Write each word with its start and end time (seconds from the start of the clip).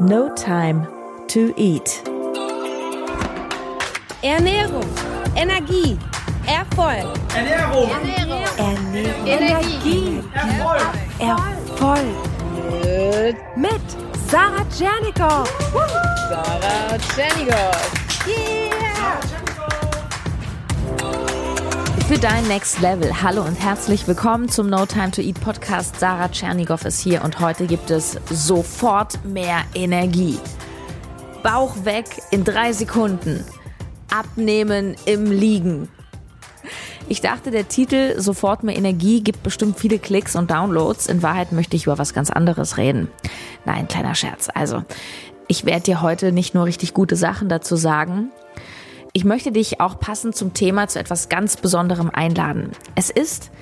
No 0.00 0.28
Time 0.34 0.88
to 1.28 1.54
Eat. 1.56 2.02
Ernährung, 4.22 4.84
Energie, 5.36 5.96
Erfolg. 6.48 7.06
Ernährung, 7.32 7.88
Ernährung, 7.90 8.42
Ernährung. 8.58 9.26
Energie, 9.26 10.20
Erfolg, 10.34 10.82
Erfolg. 11.20 12.16
Mit 13.56 13.82
Sarah 14.28 14.64
Tschernikow. 14.68 15.48
Sarah 16.28 16.98
Tschernigow. 16.98 18.63
Für 22.06 22.18
dein 22.18 22.46
Next 22.48 22.82
Level. 22.82 23.22
Hallo 23.22 23.42
und 23.42 23.54
herzlich 23.54 24.06
willkommen 24.06 24.50
zum 24.50 24.68
No 24.68 24.84
Time 24.84 25.10
to 25.10 25.22
Eat 25.22 25.40
Podcast. 25.40 25.98
Sarah 25.98 26.28
Tschernigow 26.28 26.84
ist 26.84 27.00
hier 27.00 27.24
und 27.24 27.40
heute 27.40 27.66
gibt 27.66 27.90
es 27.90 28.18
sofort 28.28 29.24
mehr 29.24 29.62
Energie. 29.74 30.38
Bauch 31.42 31.86
weg 31.86 32.04
in 32.30 32.44
drei 32.44 32.74
Sekunden. 32.74 33.42
Abnehmen 34.14 34.96
im 35.06 35.30
Liegen. 35.30 35.88
Ich 37.08 37.22
dachte, 37.22 37.50
der 37.50 37.68
Titel 37.68 38.20
Sofort 38.20 38.64
mehr 38.64 38.76
Energie 38.76 39.22
gibt 39.22 39.42
bestimmt 39.42 39.78
viele 39.78 39.98
Klicks 39.98 40.36
und 40.36 40.50
Downloads. 40.50 41.06
In 41.06 41.22
Wahrheit 41.22 41.52
möchte 41.52 41.74
ich 41.74 41.86
über 41.86 41.96
was 41.96 42.12
ganz 42.12 42.28
anderes 42.28 42.76
reden. 42.76 43.08
Nein, 43.64 43.88
kleiner 43.88 44.14
Scherz. 44.14 44.50
Also, 44.52 44.84
ich 45.48 45.64
werde 45.64 45.84
dir 45.84 46.02
heute 46.02 46.32
nicht 46.32 46.54
nur 46.54 46.66
richtig 46.66 46.92
gute 46.92 47.16
Sachen 47.16 47.48
dazu 47.48 47.76
sagen. 47.76 48.30
Ich 49.16 49.24
möchte 49.24 49.52
dich 49.52 49.80
auch 49.80 50.00
passend 50.00 50.34
zum 50.34 50.54
Thema 50.54 50.88
zu 50.88 50.98
etwas 50.98 51.28
ganz 51.28 51.56
Besonderem 51.56 52.10
einladen. 52.10 52.72
Es 52.96 53.10
ist, 53.10 53.52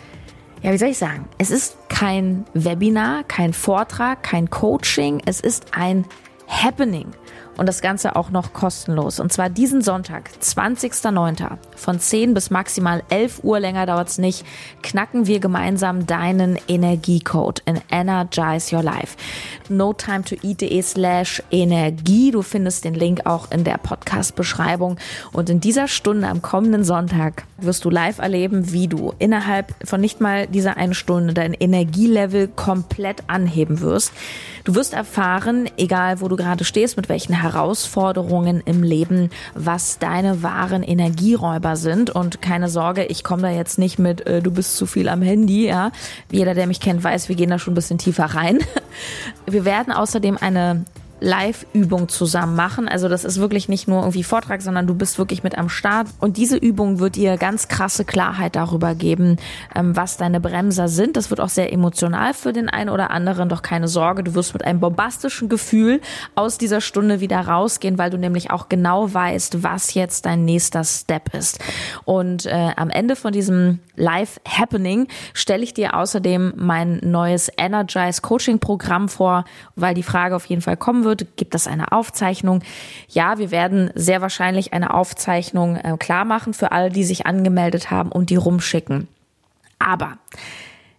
ja, 0.62 0.72
wie 0.72 0.78
soll 0.78 0.88
ich 0.88 0.96
sagen? 0.96 1.28
Es 1.36 1.50
ist 1.50 1.76
kein 1.90 2.46
Webinar, 2.54 3.22
kein 3.24 3.52
Vortrag, 3.52 4.22
kein 4.22 4.48
Coaching. 4.48 5.20
Es 5.26 5.40
ist 5.40 5.74
ein 5.74 6.06
Happening. 6.48 7.08
Und 7.56 7.66
das 7.66 7.82
Ganze 7.82 8.16
auch 8.16 8.30
noch 8.30 8.54
kostenlos. 8.54 9.20
Und 9.20 9.32
zwar 9.32 9.50
diesen 9.50 9.82
Sonntag, 9.82 10.30
20.09. 10.40 11.58
von 11.76 12.00
10 12.00 12.32
bis 12.32 12.50
maximal 12.50 13.02
11 13.10 13.44
Uhr, 13.44 13.60
länger 13.60 13.84
dauert's 13.84 14.18
nicht, 14.18 14.46
knacken 14.82 15.26
wir 15.26 15.38
gemeinsam 15.38 16.06
deinen 16.06 16.58
Energiecode 16.66 17.62
in 17.66 17.80
Energize 17.90 18.74
Your 18.74 18.82
Life. 18.82 19.16
No 19.68 19.92
time 19.92 20.22
to 20.22 20.34
eat.de 20.42 20.80
slash 20.82 21.42
Energie. 21.50 22.30
Du 22.30 22.42
findest 22.42 22.84
den 22.84 22.94
Link 22.94 23.26
auch 23.26 23.50
in 23.50 23.64
der 23.64 23.78
Podcast-Beschreibung. 23.78 24.96
Und 25.32 25.50
in 25.50 25.60
dieser 25.60 25.88
Stunde 25.88 26.28
am 26.28 26.40
kommenden 26.40 26.84
Sonntag 26.84 27.44
wirst 27.58 27.84
du 27.84 27.90
live 27.90 28.18
erleben, 28.18 28.72
wie 28.72 28.88
du 28.88 29.12
innerhalb 29.18 29.74
von 29.86 30.00
nicht 30.00 30.20
mal 30.20 30.46
dieser 30.46 30.76
einen 30.76 30.94
Stunde 30.94 31.34
dein 31.34 31.54
Energielevel 31.54 32.48
komplett 32.48 33.24
anheben 33.28 33.80
wirst. 33.80 34.12
Du 34.64 34.74
wirst 34.74 34.94
erfahren, 34.94 35.68
egal 35.76 36.20
wo 36.20 36.28
du 36.28 36.36
gerade 36.36 36.64
stehst, 36.64 36.96
mit 36.96 37.08
welchen 37.08 37.41
Herausforderungen 37.42 38.62
im 38.64 38.82
Leben, 38.82 39.30
was 39.54 39.98
deine 39.98 40.42
wahren 40.42 40.82
Energieräuber 40.82 41.76
sind. 41.76 42.10
Und 42.10 42.40
keine 42.42 42.68
Sorge, 42.68 43.04
ich 43.04 43.24
komme 43.24 43.42
da 43.42 43.50
jetzt 43.50 43.78
nicht 43.78 43.98
mit, 43.98 44.26
äh, 44.26 44.40
du 44.40 44.50
bist 44.50 44.76
zu 44.76 44.86
viel 44.86 45.08
am 45.08 45.22
Handy. 45.22 45.66
Ja, 45.66 45.92
jeder, 46.30 46.54
der 46.54 46.66
mich 46.66 46.80
kennt, 46.80 47.02
weiß, 47.02 47.28
wir 47.28 47.36
gehen 47.36 47.50
da 47.50 47.58
schon 47.58 47.72
ein 47.72 47.76
bisschen 47.76 47.98
tiefer 47.98 48.26
rein. 48.26 48.58
Wir 49.46 49.64
werden 49.64 49.92
außerdem 49.92 50.38
eine 50.40 50.84
Live-Übung 51.22 52.08
zusammen 52.08 52.56
machen. 52.56 52.88
Also 52.88 53.08
das 53.08 53.24
ist 53.24 53.38
wirklich 53.38 53.68
nicht 53.68 53.86
nur 53.86 54.00
irgendwie 54.00 54.24
Vortrag, 54.24 54.60
sondern 54.60 54.86
du 54.86 54.94
bist 54.94 55.18
wirklich 55.18 55.42
mit 55.44 55.56
am 55.56 55.68
Start. 55.68 56.08
Und 56.18 56.36
diese 56.36 56.56
Übung 56.56 56.98
wird 56.98 57.14
dir 57.16 57.36
ganz 57.36 57.68
krasse 57.68 58.04
Klarheit 58.04 58.56
darüber 58.56 58.94
geben, 58.94 59.36
ähm, 59.74 59.96
was 59.96 60.16
deine 60.16 60.40
Bremser 60.40 60.88
sind. 60.88 61.16
Das 61.16 61.30
wird 61.30 61.40
auch 61.40 61.48
sehr 61.48 61.72
emotional 61.72 62.34
für 62.34 62.52
den 62.52 62.68
einen 62.68 62.90
oder 62.90 63.12
anderen. 63.12 63.48
Doch 63.48 63.62
keine 63.62 63.86
Sorge, 63.86 64.24
du 64.24 64.34
wirst 64.34 64.52
mit 64.52 64.64
einem 64.64 64.80
bombastischen 64.80 65.48
Gefühl 65.48 66.00
aus 66.34 66.58
dieser 66.58 66.80
Stunde 66.80 67.20
wieder 67.20 67.40
rausgehen, 67.40 67.98
weil 67.98 68.10
du 68.10 68.18
nämlich 68.18 68.50
auch 68.50 68.68
genau 68.68 69.14
weißt, 69.14 69.62
was 69.62 69.94
jetzt 69.94 70.26
dein 70.26 70.44
nächster 70.44 70.82
Step 70.82 71.34
ist. 71.34 71.60
Und 72.04 72.46
äh, 72.46 72.70
am 72.76 72.90
Ende 72.90 73.14
von 73.14 73.32
diesem 73.32 73.78
Live-Happening 73.94 75.06
stelle 75.34 75.62
ich 75.62 75.72
dir 75.72 75.94
außerdem 75.94 76.54
mein 76.56 76.98
neues 77.04 77.50
Energize 77.56 78.20
Coaching 78.22 78.58
Programm 78.58 79.08
vor, 79.08 79.44
weil 79.76 79.94
die 79.94 80.02
Frage 80.02 80.34
auf 80.34 80.46
jeden 80.46 80.62
Fall 80.62 80.76
kommen 80.76 81.04
wird 81.04 81.11
wird, 81.20 81.36
gibt 81.36 81.54
es 81.54 81.66
eine 81.66 81.92
Aufzeichnung. 81.92 82.62
Ja, 83.08 83.38
wir 83.38 83.50
werden 83.50 83.90
sehr 83.94 84.22
wahrscheinlich 84.22 84.72
eine 84.72 84.94
Aufzeichnung 84.94 85.76
äh, 85.76 85.96
klar 85.98 86.24
machen 86.24 86.54
für 86.54 86.72
alle, 86.72 86.90
die 86.90 87.04
sich 87.04 87.26
angemeldet 87.26 87.90
haben 87.90 88.10
und 88.10 88.30
die 88.30 88.36
rumschicken. 88.36 89.08
Aber 89.78 90.18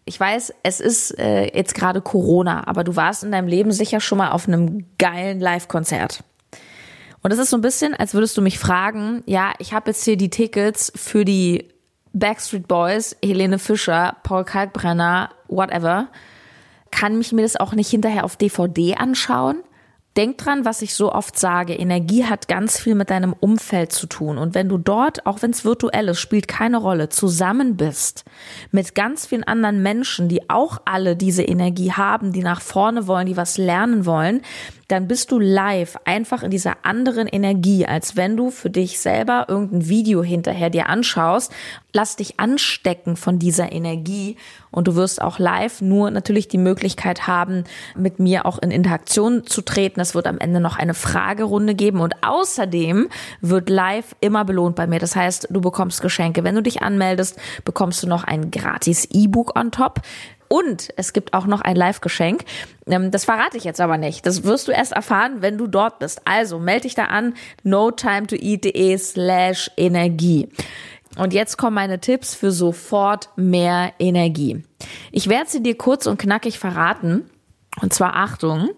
ich 0.05 0.19
weiß, 0.19 0.53
es 0.63 0.79
ist 0.79 1.17
äh, 1.17 1.55
jetzt 1.55 1.75
gerade 1.75 2.01
Corona, 2.01 2.67
aber 2.67 2.83
du 2.83 2.95
warst 2.95 3.23
in 3.23 3.31
deinem 3.31 3.47
Leben 3.47 3.71
sicher 3.71 3.99
schon 3.99 4.17
mal 4.17 4.31
auf 4.31 4.47
einem 4.47 4.85
geilen 4.97 5.39
Live-Konzert. 5.39 6.23
Und 7.21 7.31
es 7.31 7.39
ist 7.39 7.49
so 7.49 7.57
ein 7.57 7.61
bisschen, 7.61 7.93
als 7.93 8.13
würdest 8.13 8.37
du 8.37 8.41
mich 8.41 8.59
fragen, 8.59 9.23
ja, 9.25 9.53
ich 9.59 9.73
habe 9.73 9.91
jetzt 9.91 10.03
hier 10.03 10.17
die 10.17 10.29
Tickets 10.29 10.91
für 10.95 11.23
die 11.23 11.69
Backstreet 12.11 12.67
Boys, 12.67 13.15
Helene 13.23 13.59
Fischer, 13.59 14.17
Paul 14.23 14.43
Kalkbrenner, 14.43 15.29
whatever. 15.47 16.09
Kann 16.91 17.17
mich 17.17 17.31
mir 17.31 17.41
das 17.41 17.55
auch 17.55 17.73
nicht 17.73 17.89
hinterher 17.89 18.25
auf 18.25 18.35
DVD 18.35 18.95
anschauen? 18.95 19.63
Denk 20.15 20.37
dran, 20.37 20.63
was 20.63 20.83
ich 20.83 20.93
so 20.93 21.11
oft 21.11 21.39
sage. 21.39 21.73
Energie 21.73 22.25
hat 22.25 22.47
ganz 22.47 22.79
viel 22.79 22.93
mit 22.93 23.09
deinem 23.09 23.33
Umfeld 23.33 23.91
zu 23.91 24.05
tun. 24.05 24.37
Und 24.37 24.53
wenn 24.53 24.69
du 24.69 24.77
dort, 24.77 25.25
auch 25.25 25.41
wenn 25.41 25.49
es 25.49 25.65
virtuell 25.65 26.07
ist, 26.09 26.19
spielt 26.19 26.47
keine 26.47 26.77
Rolle, 26.77 27.09
zusammen 27.09 27.77
bist 27.77 28.23
mit 28.69 28.93
ganz 28.93 29.25
vielen 29.25 29.43
anderen 29.43 29.81
Menschen, 29.81 30.29
die 30.29 30.49
auch 30.51 30.77
alle 30.85 31.15
diese 31.15 31.41
Energie 31.41 31.91
haben, 31.93 32.31
die 32.31 32.43
nach 32.43 32.61
vorne 32.61 33.07
wollen, 33.07 33.25
die 33.25 33.37
was 33.37 33.57
lernen 33.57 34.05
wollen, 34.05 34.41
dann 34.93 35.07
bist 35.07 35.31
du 35.31 35.39
live 35.39 35.97
einfach 36.05 36.43
in 36.43 36.51
dieser 36.51 36.77
anderen 36.83 37.25
Energie, 37.25 37.87
als 37.87 38.15
wenn 38.15 38.37
du 38.37 38.51
für 38.51 38.69
dich 38.69 38.99
selber 38.99 39.47
irgendein 39.47 39.89
Video 39.89 40.21
hinterher 40.21 40.69
dir 40.69 40.87
anschaust. 40.87 41.51
Lass 41.93 42.15
dich 42.15 42.39
anstecken 42.39 43.15
von 43.15 43.39
dieser 43.39 43.71
Energie 43.71 44.37
und 44.69 44.87
du 44.87 44.95
wirst 44.95 45.21
auch 45.21 45.39
live 45.39 45.81
nur 45.81 46.11
natürlich 46.11 46.47
die 46.47 46.57
Möglichkeit 46.57 47.25
haben, 47.25 47.63
mit 47.95 48.19
mir 48.19 48.45
auch 48.45 48.59
in 48.59 48.69
Interaktion 48.69 49.45
zu 49.47 49.61
treten. 49.61 49.99
Es 49.99 50.13
wird 50.13 50.27
am 50.27 50.37
Ende 50.37 50.59
noch 50.59 50.77
eine 50.77 50.93
Fragerunde 50.93 51.73
geben 51.73 51.99
und 51.99 52.23
außerdem 52.23 53.09
wird 53.41 53.69
live 53.69 54.15
immer 54.21 54.45
belohnt 54.45 54.75
bei 54.75 54.85
mir. 54.85 54.99
Das 54.99 55.15
heißt, 55.15 55.47
du 55.49 55.61
bekommst 55.61 56.01
Geschenke. 56.01 56.43
Wenn 56.43 56.55
du 56.55 56.61
dich 56.61 56.83
anmeldest, 56.83 57.39
bekommst 57.65 58.03
du 58.03 58.07
noch 58.07 58.23
ein 58.23 58.51
gratis 58.51 59.05
E-Book 59.11 59.57
on 59.57 59.71
top. 59.71 60.01
Und 60.53 60.89
es 60.97 61.13
gibt 61.13 61.33
auch 61.33 61.47
noch 61.47 61.61
ein 61.61 61.75
Live-Geschenk. 61.75 62.43
Ähm, 62.85 63.09
das 63.09 63.25
verrate 63.25 63.57
ich 63.57 63.63
jetzt 63.63 63.81
aber 63.81 63.97
nicht. 63.97 64.23
Das 64.27 64.43
wirst 64.43 64.67
du 64.67 64.71
erst 64.71 64.91
erfahren, 64.91 65.37
wenn 65.39 65.57
du 65.57 65.65
dort 65.65 65.97
bist. 65.97 66.21
Also 66.25 66.59
melde 66.59 66.81
dich 66.81 66.93
da 66.93 67.05
an, 67.05 67.33
no 67.63 67.89
time 67.89 68.27
to 68.27 68.35
eat.de 68.35 68.95
slash 68.99 69.71
Energie. 69.77 70.47
Und 71.17 71.33
jetzt 71.33 71.57
kommen 71.57 71.73
meine 71.73 71.99
Tipps 71.99 72.35
für 72.35 72.51
sofort 72.51 73.29
mehr 73.35 73.93
Energie. 73.97 74.63
Ich 75.11 75.27
werde 75.27 75.49
sie 75.49 75.63
dir 75.63 75.75
kurz 75.75 76.05
und 76.05 76.19
knackig 76.19 76.59
verraten. 76.59 77.27
Und 77.81 77.91
zwar 77.91 78.15
Achtung. 78.15 78.69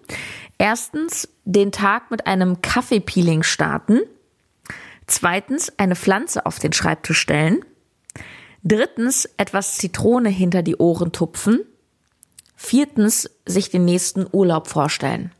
Erstens, 0.58 1.28
den 1.44 1.74
Tag 1.74 2.10
mit 2.10 2.26
einem 2.26 2.62
Kaffeepeeling 2.62 3.44
starten. 3.44 4.00
Zweitens, 5.08 5.74
eine 5.76 5.98
Pflanze 5.98 6.46
auf 6.46 6.58
den 6.58 6.72
Schreibtisch 6.72 7.20
stellen. 7.20 7.66
Drittens, 8.68 9.30
etwas 9.38 9.78
Zitrone 9.78 10.30
hinter 10.30 10.64
die 10.64 10.76
Ohren 10.78 11.12
tupfen. 11.12 11.62
Viertens, 12.56 13.30
sich 13.46 13.70
den 13.70 13.86
nächsten 13.86 14.26
Urlaub 14.32 14.68
vorstellen. 14.68 15.32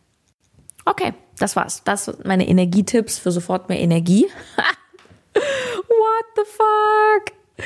Okay, 0.86 1.16
das 1.40 1.56
war's. 1.56 1.82
Das 1.84 2.06
sind 2.06 2.24
meine 2.24 2.48
Energietipps 2.48 3.18
für 3.18 3.32
sofort 3.32 3.68
mehr 3.68 3.80
Energie. 3.80 4.28
What 5.34 6.26
the 6.36 6.44
fuck? 6.46 7.66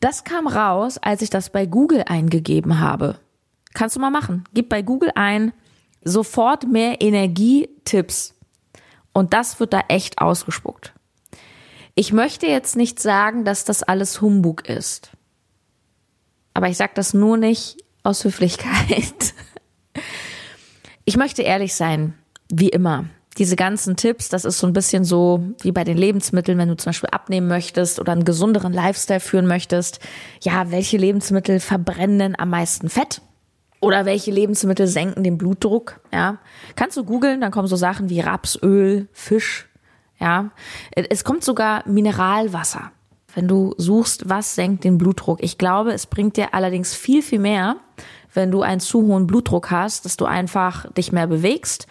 Das 0.00 0.24
kam 0.24 0.46
raus, 0.46 0.96
als 0.96 1.20
ich 1.20 1.28
das 1.28 1.50
bei 1.50 1.66
Google 1.66 2.04
eingegeben 2.06 2.80
habe. 2.80 3.18
Kannst 3.74 3.96
du 3.96 4.00
mal 4.00 4.10
machen. 4.10 4.44
Gib 4.54 4.70
bei 4.70 4.80
Google 4.80 5.12
ein, 5.14 5.52
sofort 6.02 6.66
mehr 6.66 7.02
Energietipps. 7.02 8.34
Und 9.12 9.34
das 9.34 9.60
wird 9.60 9.74
da 9.74 9.80
echt 9.88 10.22
ausgespuckt. 10.22 10.94
Ich 11.98 12.12
möchte 12.12 12.46
jetzt 12.46 12.76
nicht 12.76 13.00
sagen, 13.00 13.44
dass 13.44 13.64
das 13.64 13.82
alles 13.82 14.20
Humbug 14.20 14.68
ist. 14.68 15.10
Aber 16.54 16.68
ich 16.68 16.76
sage 16.76 16.92
das 16.94 17.12
nur 17.12 17.36
nicht 17.36 17.78
aus 18.04 18.24
Höflichkeit. 18.24 19.34
Ich 21.04 21.16
möchte 21.16 21.40
ehrlich 21.40 21.74
sein, 21.74 22.12
wie 22.52 22.68
immer. 22.68 23.06
Diese 23.38 23.56
ganzen 23.56 23.96
Tipps, 23.96 24.28
das 24.28 24.44
ist 24.44 24.58
so 24.58 24.66
ein 24.66 24.74
bisschen 24.74 25.04
so 25.04 25.42
wie 25.62 25.72
bei 25.72 25.82
den 25.82 25.96
Lebensmitteln, 25.96 26.58
wenn 26.58 26.68
du 26.68 26.76
zum 26.76 26.90
Beispiel 26.90 27.08
abnehmen 27.08 27.48
möchtest 27.48 27.98
oder 27.98 28.12
einen 28.12 28.26
gesünderen 28.26 28.74
Lifestyle 28.74 29.18
führen 29.18 29.46
möchtest. 29.46 30.00
Ja, 30.42 30.70
welche 30.70 30.98
Lebensmittel 30.98 31.60
verbrennen 31.60 32.38
am 32.38 32.50
meisten 32.50 32.90
Fett? 32.90 33.22
Oder 33.80 34.04
welche 34.04 34.30
Lebensmittel 34.30 34.86
senken 34.86 35.24
den 35.24 35.38
Blutdruck? 35.38 36.00
Ja, 36.12 36.38
kannst 36.76 36.98
du 36.98 37.04
googeln, 37.04 37.40
dann 37.40 37.52
kommen 37.52 37.68
so 37.68 37.76
Sachen 37.76 38.10
wie 38.10 38.20
Rapsöl, 38.20 39.08
Fisch, 39.12 39.67
ja, 40.20 40.50
es 40.90 41.24
kommt 41.24 41.44
sogar 41.44 41.88
Mineralwasser. 41.88 42.90
Wenn 43.34 43.46
du 43.46 43.74
suchst, 43.76 44.28
was 44.28 44.54
senkt 44.54 44.84
den 44.84 44.98
Blutdruck. 44.98 45.42
Ich 45.42 45.58
glaube, 45.58 45.92
es 45.92 46.06
bringt 46.06 46.36
dir 46.36 46.54
allerdings 46.54 46.94
viel, 46.94 47.22
viel 47.22 47.38
mehr, 47.38 47.76
wenn 48.34 48.50
du 48.50 48.62
einen 48.62 48.80
zu 48.80 49.02
hohen 49.02 49.26
Blutdruck 49.26 49.70
hast, 49.70 50.04
dass 50.04 50.16
du 50.16 50.24
einfach 50.24 50.90
dich 50.92 51.12
mehr 51.12 51.26
bewegst, 51.26 51.86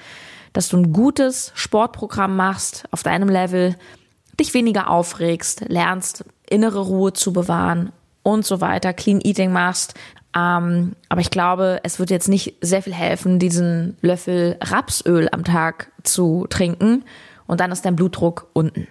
dass 0.53 0.69
du 0.69 0.77
ein 0.77 0.91
gutes 0.91 1.51
Sportprogramm 1.55 2.35
machst 2.35 2.85
auf 2.91 3.03
deinem 3.03 3.29
Level, 3.29 3.75
dich 4.39 4.53
weniger 4.53 4.89
aufregst, 4.89 5.65
lernst 5.67 6.25
innere 6.49 6.79
Ruhe 6.79 7.13
zu 7.13 7.33
bewahren 7.33 7.91
und 8.23 8.45
so 8.45 8.59
weiter, 8.59 8.93
Clean 8.93 9.21
Eating 9.21 9.51
machst. 9.51 9.93
Ähm, 10.35 10.95
aber 11.09 11.21
ich 11.21 11.31
glaube, 11.31 11.79
es 11.83 11.99
wird 11.99 12.09
jetzt 12.09 12.27
nicht 12.27 12.55
sehr 12.61 12.81
viel 12.81 12.93
helfen, 12.93 13.39
diesen 13.39 13.97
Löffel 14.01 14.57
Rapsöl 14.61 15.29
am 15.31 15.43
Tag 15.43 15.91
zu 16.03 16.45
trinken 16.49 17.03
und 17.47 17.59
dann 17.59 17.71
ist 17.71 17.85
dein 17.85 17.95
Blutdruck 17.95 18.49
unten. 18.53 18.87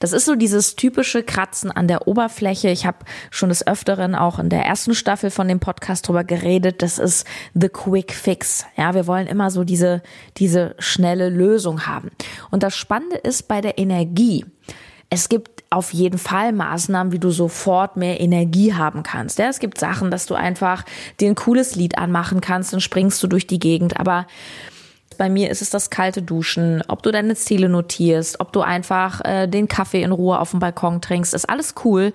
Das 0.00 0.12
ist 0.12 0.24
so 0.24 0.34
dieses 0.34 0.76
typische 0.76 1.22
Kratzen 1.22 1.70
an 1.70 1.88
der 1.88 2.08
Oberfläche. 2.08 2.68
Ich 2.68 2.86
habe 2.86 2.98
schon 3.30 3.48
des 3.48 3.66
Öfteren 3.66 4.14
auch 4.14 4.38
in 4.38 4.48
der 4.48 4.64
ersten 4.64 4.94
Staffel 4.94 5.30
von 5.30 5.46
dem 5.46 5.60
Podcast 5.60 6.08
drüber 6.08 6.24
geredet. 6.24 6.82
Das 6.82 6.98
ist 6.98 7.26
the 7.54 7.68
quick 7.68 8.12
fix. 8.12 8.64
Ja, 8.76 8.94
wir 8.94 9.06
wollen 9.06 9.26
immer 9.26 9.50
so 9.50 9.64
diese, 9.64 10.02
diese 10.36 10.74
schnelle 10.78 11.28
Lösung 11.28 11.86
haben. 11.86 12.10
Und 12.50 12.62
das 12.62 12.76
Spannende 12.76 13.16
ist 13.16 13.48
bei 13.48 13.60
der 13.60 13.78
Energie. 13.78 14.44
Es 15.10 15.28
gibt 15.28 15.64
auf 15.70 15.92
jeden 15.92 16.18
Fall 16.18 16.52
Maßnahmen, 16.52 17.12
wie 17.12 17.18
du 17.18 17.30
sofort 17.30 17.96
mehr 17.96 18.20
Energie 18.20 18.74
haben 18.74 19.02
kannst. 19.02 19.38
Ja, 19.38 19.48
es 19.48 19.58
gibt 19.58 19.78
Sachen, 19.78 20.10
dass 20.10 20.26
du 20.26 20.34
einfach 20.34 20.84
dir 21.20 21.28
ein 21.28 21.34
cooles 21.34 21.76
Lied 21.76 21.98
anmachen 21.98 22.40
kannst, 22.40 22.72
dann 22.72 22.80
springst 22.80 23.22
du 23.22 23.26
durch 23.26 23.46
die 23.46 23.58
Gegend. 23.58 24.00
Aber 24.00 24.26
bei 25.18 25.28
mir 25.28 25.50
ist 25.50 25.60
es 25.60 25.70
das 25.70 25.90
kalte 25.90 26.22
Duschen, 26.22 26.82
ob 26.88 27.02
du 27.02 27.10
deine 27.10 27.34
Ziele 27.34 27.68
notierst, 27.68 28.40
ob 28.40 28.52
du 28.52 28.62
einfach 28.62 29.20
äh, 29.24 29.46
den 29.46 29.68
Kaffee 29.68 30.02
in 30.02 30.12
Ruhe 30.12 30.38
auf 30.38 30.52
dem 30.52 30.60
Balkon 30.60 31.02
trinkst, 31.02 31.34
ist 31.34 31.48
alles 31.48 31.74
cool. 31.84 32.12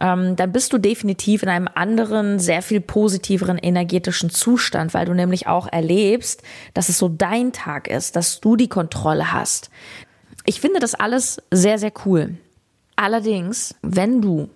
Ähm, 0.00 0.36
dann 0.36 0.52
bist 0.52 0.72
du 0.72 0.78
definitiv 0.78 1.42
in 1.42 1.48
einem 1.48 1.68
anderen, 1.72 2.38
sehr 2.38 2.62
viel 2.62 2.80
positiveren 2.80 3.58
energetischen 3.58 4.30
Zustand, 4.30 4.92
weil 4.92 5.06
du 5.06 5.14
nämlich 5.14 5.46
auch 5.46 5.68
erlebst, 5.70 6.42
dass 6.74 6.88
es 6.88 6.98
so 6.98 7.08
dein 7.08 7.52
Tag 7.52 7.88
ist, 7.88 8.16
dass 8.16 8.40
du 8.40 8.56
die 8.56 8.68
Kontrolle 8.68 9.32
hast. 9.32 9.70
Ich 10.44 10.60
finde 10.60 10.80
das 10.80 10.94
alles 10.94 11.40
sehr, 11.50 11.78
sehr 11.78 11.92
cool. 12.04 12.34
Allerdings, 12.96 13.74
wenn 13.82 14.20
du 14.20 14.48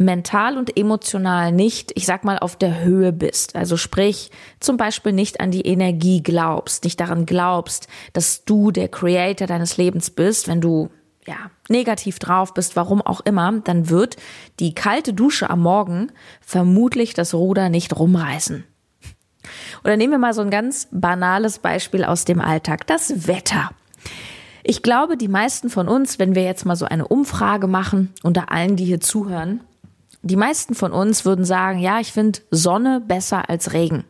mental 0.00 0.56
und 0.56 0.78
emotional 0.78 1.52
nicht, 1.52 1.92
ich 1.94 2.06
sag 2.06 2.24
mal, 2.24 2.38
auf 2.38 2.56
der 2.56 2.82
Höhe 2.82 3.12
bist. 3.12 3.54
Also 3.54 3.76
sprich, 3.76 4.30
zum 4.58 4.78
Beispiel 4.78 5.12
nicht 5.12 5.40
an 5.40 5.50
die 5.50 5.60
Energie 5.60 6.22
glaubst, 6.22 6.84
nicht 6.84 6.98
daran 6.98 7.26
glaubst, 7.26 7.86
dass 8.14 8.46
du 8.46 8.70
der 8.70 8.88
Creator 8.88 9.46
deines 9.46 9.76
Lebens 9.76 10.10
bist, 10.10 10.48
wenn 10.48 10.62
du 10.62 10.88
ja, 11.26 11.50
negativ 11.68 12.18
drauf 12.18 12.54
bist, 12.54 12.76
warum 12.76 13.02
auch 13.02 13.20
immer, 13.20 13.52
dann 13.62 13.90
wird 13.90 14.16
die 14.58 14.74
kalte 14.74 15.12
Dusche 15.12 15.50
am 15.50 15.60
Morgen 15.60 16.10
vermutlich 16.40 17.12
das 17.12 17.34
Ruder 17.34 17.68
nicht 17.68 17.94
rumreißen. 17.94 18.64
Oder 19.84 19.98
nehmen 19.98 20.14
wir 20.14 20.18
mal 20.18 20.32
so 20.32 20.40
ein 20.40 20.50
ganz 20.50 20.88
banales 20.90 21.58
Beispiel 21.58 22.04
aus 22.04 22.24
dem 22.24 22.40
Alltag, 22.40 22.86
das 22.86 23.26
Wetter. 23.28 23.70
Ich 24.62 24.82
glaube, 24.82 25.18
die 25.18 25.28
meisten 25.28 25.68
von 25.68 25.88
uns, 25.88 26.18
wenn 26.18 26.34
wir 26.34 26.42
jetzt 26.42 26.64
mal 26.64 26.76
so 26.76 26.86
eine 26.86 27.06
Umfrage 27.06 27.66
machen 27.66 28.14
unter 28.22 28.50
allen, 28.50 28.76
die 28.76 28.84
hier 28.84 29.00
zuhören, 29.00 29.60
die 30.22 30.36
meisten 30.36 30.74
von 30.74 30.92
uns 30.92 31.24
würden 31.24 31.44
sagen, 31.44 31.78
ja, 31.78 32.00
ich 32.00 32.12
finde 32.12 32.40
Sonne 32.50 33.00
besser 33.00 33.48
als 33.48 33.72
Regen. 33.72 34.04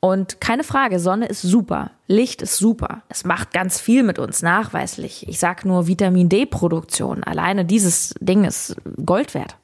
Und 0.00 0.40
keine 0.40 0.62
Frage, 0.62 1.00
Sonne 1.00 1.26
ist 1.26 1.42
super, 1.42 1.90
Licht 2.06 2.40
ist 2.40 2.56
super. 2.56 3.02
Es 3.08 3.24
macht 3.24 3.52
ganz 3.52 3.80
viel 3.80 4.04
mit 4.04 4.18
uns 4.18 4.42
nachweislich. 4.42 5.28
Ich 5.28 5.40
sag 5.40 5.64
nur 5.64 5.88
Vitamin 5.88 6.28
D-Produktion. 6.28 7.24
Alleine 7.24 7.64
dieses 7.64 8.14
Ding 8.20 8.44
ist 8.44 8.76
Gold 9.04 9.34
wert. 9.34 9.56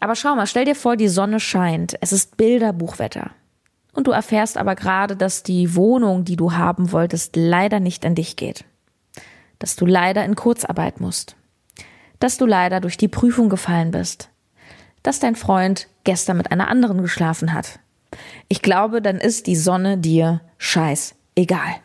Aber 0.00 0.16
schau 0.16 0.34
mal, 0.34 0.46
stell 0.46 0.64
dir 0.64 0.74
vor, 0.74 0.96
die 0.96 1.08
Sonne 1.08 1.38
scheint. 1.38 1.96
Es 2.00 2.12
ist 2.12 2.36
Bilderbuchwetter. 2.36 3.30
Und 3.92 4.08
du 4.08 4.10
erfährst 4.10 4.58
aber 4.58 4.74
gerade, 4.74 5.16
dass 5.16 5.42
die 5.42 5.74
Wohnung, 5.74 6.24
die 6.24 6.36
du 6.36 6.52
haben 6.52 6.92
wolltest, 6.92 7.36
leider 7.36 7.80
nicht 7.80 8.04
an 8.04 8.14
dich 8.14 8.36
geht. 8.36 8.64
Dass 9.58 9.76
du 9.76 9.86
leider 9.86 10.24
in 10.24 10.34
Kurzarbeit 10.34 11.00
musst 11.00 11.36
dass 12.18 12.38
du 12.38 12.46
leider 12.46 12.80
durch 12.80 12.96
die 12.96 13.08
Prüfung 13.08 13.48
gefallen 13.48 13.90
bist, 13.90 14.30
dass 15.02 15.20
dein 15.20 15.36
Freund 15.36 15.88
gestern 16.04 16.36
mit 16.36 16.50
einer 16.50 16.68
anderen 16.68 17.02
geschlafen 17.02 17.52
hat. 17.52 17.78
Ich 18.48 18.62
glaube, 18.62 19.02
dann 19.02 19.18
ist 19.18 19.46
die 19.46 19.56
Sonne 19.56 19.98
dir 19.98 20.40
scheiß 20.58 21.14
egal. 21.34 21.76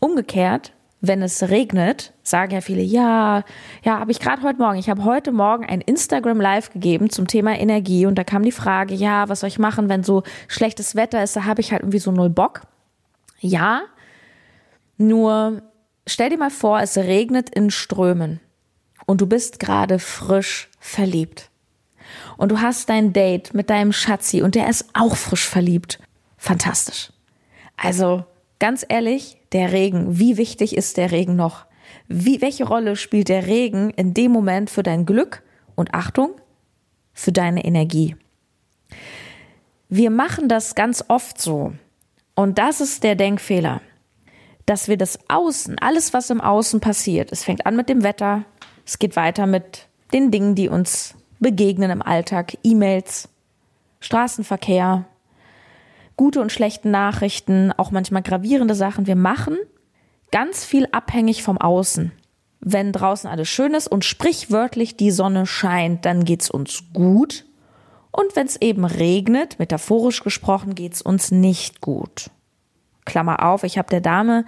Umgekehrt, 0.00 0.72
wenn 1.00 1.22
es 1.22 1.48
regnet, 1.48 2.12
sagen 2.22 2.52
ja 2.52 2.60
viele, 2.60 2.82
ja, 2.82 3.44
ja, 3.84 4.00
habe 4.00 4.10
ich 4.10 4.20
gerade 4.20 4.42
heute 4.42 4.58
Morgen, 4.58 4.78
ich 4.78 4.90
habe 4.90 5.04
heute 5.04 5.30
Morgen 5.30 5.64
ein 5.64 5.80
Instagram 5.80 6.40
Live 6.40 6.72
gegeben 6.72 7.08
zum 7.10 7.28
Thema 7.28 7.58
Energie 7.58 8.06
und 8.06 8.16
da 8.16 8.24
kam 8.24 8.42
die 8.42 8.52
Frage, 8.52 8.94
ja, 8.94 9.28
was 9.28 9.40
soll 9.40 9.48
ich 9.48 9.58
machen, 9.58 9.88
wenn 9.88 10.02
so 10.02 10.24
schlechtes 10.48 10.96
Wetter 10.96 11.22
ist, 11.22 11.36
da 11.36 11.44
habe 11.44 11.60
ich 11.60 11.72
halt 11.72 11.82
irgendwie 11.82 12.00
so 12.00 12.10
null 12.10 12.30
Bock. 12.30 12.62
Ja, 13.40 13.82
nur 14.96 15.62
stell 16.06 16.30
dir 16.30 16.38
mal 16.38 16.50
vor, 16.50 16.80
es 16.80 16.96
regnet 16.96 17.50
in 17.50 17.70
Strömen 17.70 18.40
und 19.08 19.22
du 19.22 19.26
bist 19.26 19.58
gerade 19.58 19.98
frisch 19.98 20.68
verliebt. 20.78 21.48
Und 22.36 22.52
du 22.52 22.60
hast 22.60 22.90
dein 22.90 23.14
Date 23.14 23.54
mit 23.54 23.70
deinem 23.70 23.92
Schatzi 23.92 24.42
und 24.42 24.54
der 24.54 24.68
ist 24.68 24.84
auch 24.92 25.16
frisch 25.16 25.48
verliebt. 25.48 25.98
Fantastisch. 26.36 27.10
Also, 27.78 28.26
ganz 28.58 28.84
ehrlich, 28.86 29.38
der 29.52 29.72
Regen, 29.72 30.18
wie 30.18 30.36
wichtig 30.36 30.76
ist 30.76 30.98
der 30.98 31.10
Regen 31.10 31.36
noch? 31.36 31.64
Wie, 32.06 32.42
welche 32.42 32.64
Rolle 32.66 32.96
spielt 32.96 33.30
der 33.30 33.46
Regen 33.46 33.88
in 33.90 34.12
dem 34.12 34.30
Moment 34.30 34.68
für 34.68 34.82
dein 34.82 35.06
Glück 35.06 35.42
und 35.74 35.94
Achtung, 35.94 36.32
für 37.14 37.32
deine 37.32 37.64
Energie? 37.64 38.14
Wir 39.88 40.10
machen 40.10 40.50
das 40.50 40.74
ganz 40.74 41.02
oft 41.08 41.40
so. 41.40 41.72
Und 42.34 42.58
das 42.58 42.82
ist 42.82 43.04
der 43.04 43.16
Denkfehler, 43.16 43.80
dass 44.66 44.86
wir 44.86 44.98
das 44.98 45.18
Außen, 45.30 45.78
alles 45.78 46.12
was 46.12 46.28
im 46.28 46.42
Außen 46.42 46.80
passiert, 46.80 47.32
es 47.32 47.42
fängt 47.42 47.64
an 47.64 47.74
mit 47.74 47.88
dem 47.88 48.02
Wetter, 48.02 48.44
es 48.88 48.98
geht 48.98 49.16
weiter 49.16 49.46
mit 49.46 49.86
den 50.14 50.30
Dingen, 50.30 50.54
die 50.54 50.70
uns 50.70 51.14
begegnen 51.40 51.90
im 51.90 52.00
Alltag, 52.00 52.56
E-Mails, 52.64 53.28
Straßenverkehr, 54.00 55.04
gute 56.16 56.40
und 56.40 56.50
schlechte 56.50 56.88
Nachrichten, 56.88 57.70
auch 57.76 57.90
manchmal 57.90 58.22
gravierende 58.22 58.74
Sachen. 58.74 59.06
Wir 59.06 59.14
machen 59.14 59.58
ganz 60.32 60.64
viel 60.64 60.88
abhängig 60.90 61.42
vom 61.42 61.58
Außen. 61.58 62.12
Wenn 62.60 62.92
draußen 62.92 63.28
alles 63.28 63.50
schön 63.50 63.74
ist 63.74 63.88
und 63.88 64.06
sprichwörtlich 64.06 64.96
die 64.96 65.10
Sonne 65.10 65.44
scheint, 65.44 66.06
dann 66.06 66.24
geht's 66.24 66.50
uns 66.50 66.84
gut. 66.94 67.44
Und 68.10 68.36
wenn 68.36 68.46
es 68.46 68.56
eben 68.56 68.86
regnet, 68.86 69.58
metaphorisch 69.58 70.24
gesprochen, 70.24 70.74
geht's 70.74 71.02
uns 71.02 71.30
nicht 71.30 71.82
gut. 71.82 72.30
Klammer 73.08 73.44
auf, 73.44 73.64
ich 73.64 73.78
habe 73.78 73.88
der 73.88 74.00
Dame, 74.00 74.44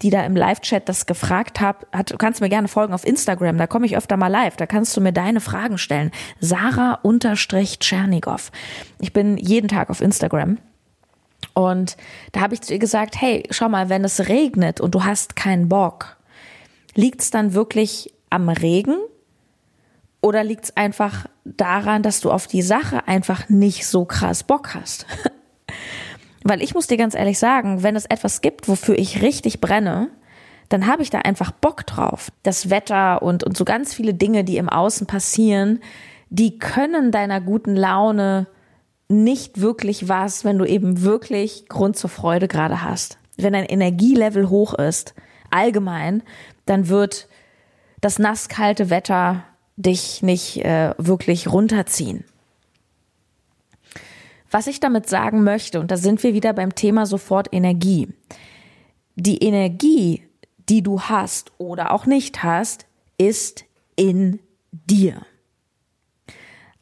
die 0.00 0.08
da 0.08 0.24
im 0.24 0.36
Live-Chat 0.36 0.88
das 0.88 1.04
gefragt 1.04 1.60
hat, 1.60 1.86
hat, 1.92 2.12
du 2.12 2.16
kannst 2.16 2.40
mir 2.40 2.48
gerne 2.48 2.68
folgen 2.68 2.94
auf 2.94 3.04
Instagram, 3.04 3.58
da 3.58 3.66
komme 3.66 3.84
ich 3.84 3.96
öfter 3.96 4.16
mal 4.16 4.28
live, 4.28 4.56
da 4.56 4.66
kannst 4.66 4.96
du 4.96 5.00
mir 5.00 5.12
deine 5.12 5.40
Fragen 5.40 5.76
stellen. 5.76 6.10
Sarah 6.40 6.98
unterstrich 7.02 7.80
Tschernigow. 7.80 8.50
Ich 9.00 9.12
bin 9.12 9.36
jeden 9.36 9.68
Tag 9.68 9.90
auf 9.90 10.00
Instagram. 10.00 10.58
Und 11.52 11.96
da 12.32 12.40
habe 12.40 12.54
ich 12.54 12.62
zu 12.62 12.72
ihr 12.72 12.78
gesagt, 12.78 13.20
hey, 13.20 13.42
schau 13.50 13.68
mal, 13.68 13.88
wenn 13.88 14.04
es 14.04 14.28
regnet 14.28 14.80
und 14.80 14.94
du 14.94 15.04
hast 15.04 15.36
keinen 15.36 15.68
Bock, 15.68 16.16
liegt 16.94 17.20
es 17.20 17.30
dann 17.30 17.52
wirklich 17.52 18.14
am 18.30 18.48
Regen 18.48 18.96
oder 20.20 20.42
liegt 20.42 20.64
es 20.64 20.76
einfach 20.76 21.26
daran, 21.44 22.02
dass 22.02 22.20
du 22.20 22.30
auf 22.30 22.46
die 22.46 22.62
Sache 22.62 23.06
einfach 23.06 23.48
nicht 23.48 23.86
so 23.86 24.04
krass 24.04 24.42
Bock 24.42 24.74
hast? 24.74 25.06
Weil 26.44 26.62
ich 26.62 26.74
muss 26.74 26.86
dir 26.86 26.98
ganz 26.98 27.14
ehrlich 27.14 27.38
sagen, 27.38 27.82
wenn 27.82 27.96
es 27.96 28.04
etwas 28.04 28.42
gibt, 28.42 28.68
wofür 28.68 28.96
ich 28.96 29.22
richtig 29.22 29.60
brenne, 29.60 30.10
dann 30.68 30.86
habe 30.86 31.02
ich 31.02 31.10
da 31.10 31.18
einfach 31.18 31.50
Bock 31.50 31.86
drauf. 31.86 32.30
Das 32.42 32.70
Wetter 32.70 33.22
und, 33.22 33.44
und 33.44 33.56
so 33.56 33.64
ganz 33.64 33.94
viele 33.94 34.14
Dinge, 34.14 34.44
die 34.44 34.58
im 34.58 34.68
Außen 34.68 35.06
passieren, 35.06 35.80
die 36.28 36.58
können 36.58 37.10
deiner 37.10 37.40
guten 37.40 37.74
Laune 37.74 38.46
nicht 39.08 39.60
wirklich 39.60 40.08
was, 40.08 40.44
wenn 40.44 40.58
du 40.58 40.64
eben 40.64 41.02
wirklich 41.02 41.68
Grund 41.68 41.96
zur 41.96 42.10
Freude 42.10 42.46
gerade 42.46 42.82
hast. 42.82 43.18
Wenn 43.36 43.52
dein 43.52 43.66
Energielevel 43.66 44.48
hoch 44.48 44.74
ist, 44.74 45.14
allgemein, 45.50 46.22
dann 46.66 46.88
wird 46.88 47.28
das 48.00 48.18
nasskalte 48.18 48.90
Wetter 48.90 49.44
dich 49.76 50.22
nicht 50.22 50.64
äh, 50.64 50.94
wirklich 50.98 51.50
runterziehen. 51.50 52.24
Was 54.54 54.68
ich 54.68 54.78
damit 54.78 55.08
sagen 55.08 55.42
möchte, 55.42 55.80
und 55.80 55.90
da 55.90 55.96
sind 55.96 56.22
wir 56.22 56.32
wieder 56.32 56.52
beim 56.52 56.76
Thema 56.76 57.06
sofort 57.06 57.48
Energie. 57.50 58.06
Die 59.16 59.38
Energie, 59.38 60.22
die 60.68 60.80
du 60.80 61.00
hast 61.00 61.50
oder 61.58 61.90
auch 61.90 62.06
nicht 62.06 62.44
hast, 62.44 62.86
ist 63.18 63.64
in 63.96 64.38
dir. 64.70 65.26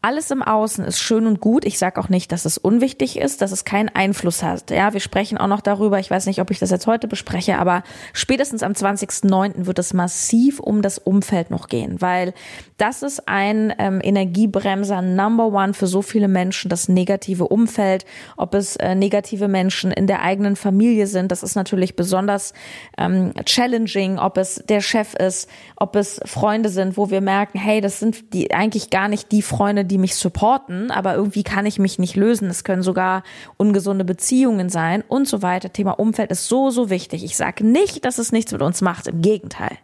Alles 0.03 0.33
im 0.33 0.43
Außen 0.43 0.85
ist 0.85 0.99
schön 0.99 1.27
und 1.29 1.41
gut. 1.41 1.65
Ich 1.65 1.79
sage 1.79 2.01
auch 2.01 2.09
nicht, 2.09 2.33
dass 2.33 2.45
es 2.45 2.59
unwichtig 2.59 3.19
ist, 3.19 3.41
dass 3.41 3.53
es 3.53 3.65
keinen 3.65 3.89
Einfluss 3.89 4.43
hat. 4.43 4.71
Ja, 4.73 4.93
wir 4.93 5.01
sprechen 5.01 5.39
auch 5.39 5.47
noch 5.47 5.61
darüber. 5.61 6.01
Ich 6.01 6.11
weiß 6.11 6.27
nicht, 6.27 6.41
ob 6.41 6.51
ich 6.51 6.59
das 6.59 6.71
jetzt 6.71 6.89
heute 6.89 7.07
bespreche, 7.07 7.57
aber 7.57 7.85
spätestens 8.13 8.65
am 8.65 8.73
20.09. 8.73 9.67
wird 9.67 9.79
es 9.79 9.95
massiv 9.95 10.59
um 10.59 10.83
das 10.83 10.99
Umfeld 10.99 11.53
noch 11.53 11.69
gehen, 11.69 12.01
weil 12.01 12.35
das 12.79 13.05
ist 13.05 13.29
ein 13.29 13.73
ähm, 13.79 14.01
Energiebremser 14.03 15.03
Number 15.03 15.47
One 15.47 15.73
für 15.73 15.87
so 15.87 16.03
viele 16.03 16.27
Menschen, 16.27 16.69
das 16.69 16.89
negative 16.89 17.47
Umfeld. 17.47 18.05
Ob 18.37 18.55
es 18.55 18.75
äh, 18.75 18.97
negative 18.97 19.47
Menschen 19.47 19.93
in 19.93 20.09
der 20.09 20.23
eigenen 20.23 20.57
Familie 20.57 21.07
sind, 21.07 21.31
das 21.31 21.45
ist 21.45 21.55
natürlich 21.55 21.95
besonders 21.95 22.55
ähm, 22.99 23.35
challenging. 23.45 24.19
Ob 24.19 24.37
es 24.37 24.57
der 24.69 24.81
Chef 24.81 25.15
ist, 25.15 25.49
ob 25.77 25.95
es 25.95 26.21
Freunde 26.25 26.71
sind, 26.71 26.97
wo 26.97 27.09
wir 27.09 27.21
merken, 27.21 27.57
hey, 27.57 27.81
das 27.81 28.01
sind 28.01 28.35
die 28.35 28.53
eigentlich 28.53 28.91
gar 28.91 29.07
nicht 29.07 29.31
die 29.31 29.43
Freunde, 29.43 29.85
die 29.93 29.99
mich 29.99 30.17
supporten, 30.17 30.91
aber 30.91 31.15
irgendwie 31.15 31.43
kann 31.43 31.67
ich 31.67 31.79
mich 31.79 31.99
nicht 31.99 32.17
lösen. 32.17 32.49
Es 32.49 32.65
können 32.65 32.83
sogar 32.83 33.23
ungesunde 33.59 34.07
Beziehungen 34.07 34.71
sein 34.71 35.05
und 35.07 35.29
so 35.29 35.43
weiter. 35.43 35.71
Thema 35.71 35.93
Umfeld 35.93 36.31
ist 36.31 36.49
so, 36.49 36.71
so 36.71 36.89
wichtig. 36.89 37.25
Ich 37.25 37.37
sage 37.37 37.67
nicht, 37.67 38.07
dass 38.07 38.17
es 38.17 38.33
nichts 38.33 38.53
mit 38.53 38.63
uns 38.63 38.81
macht, 38.81 39.07
im 39.07 39.21
Gegenteil. 39.21 39.77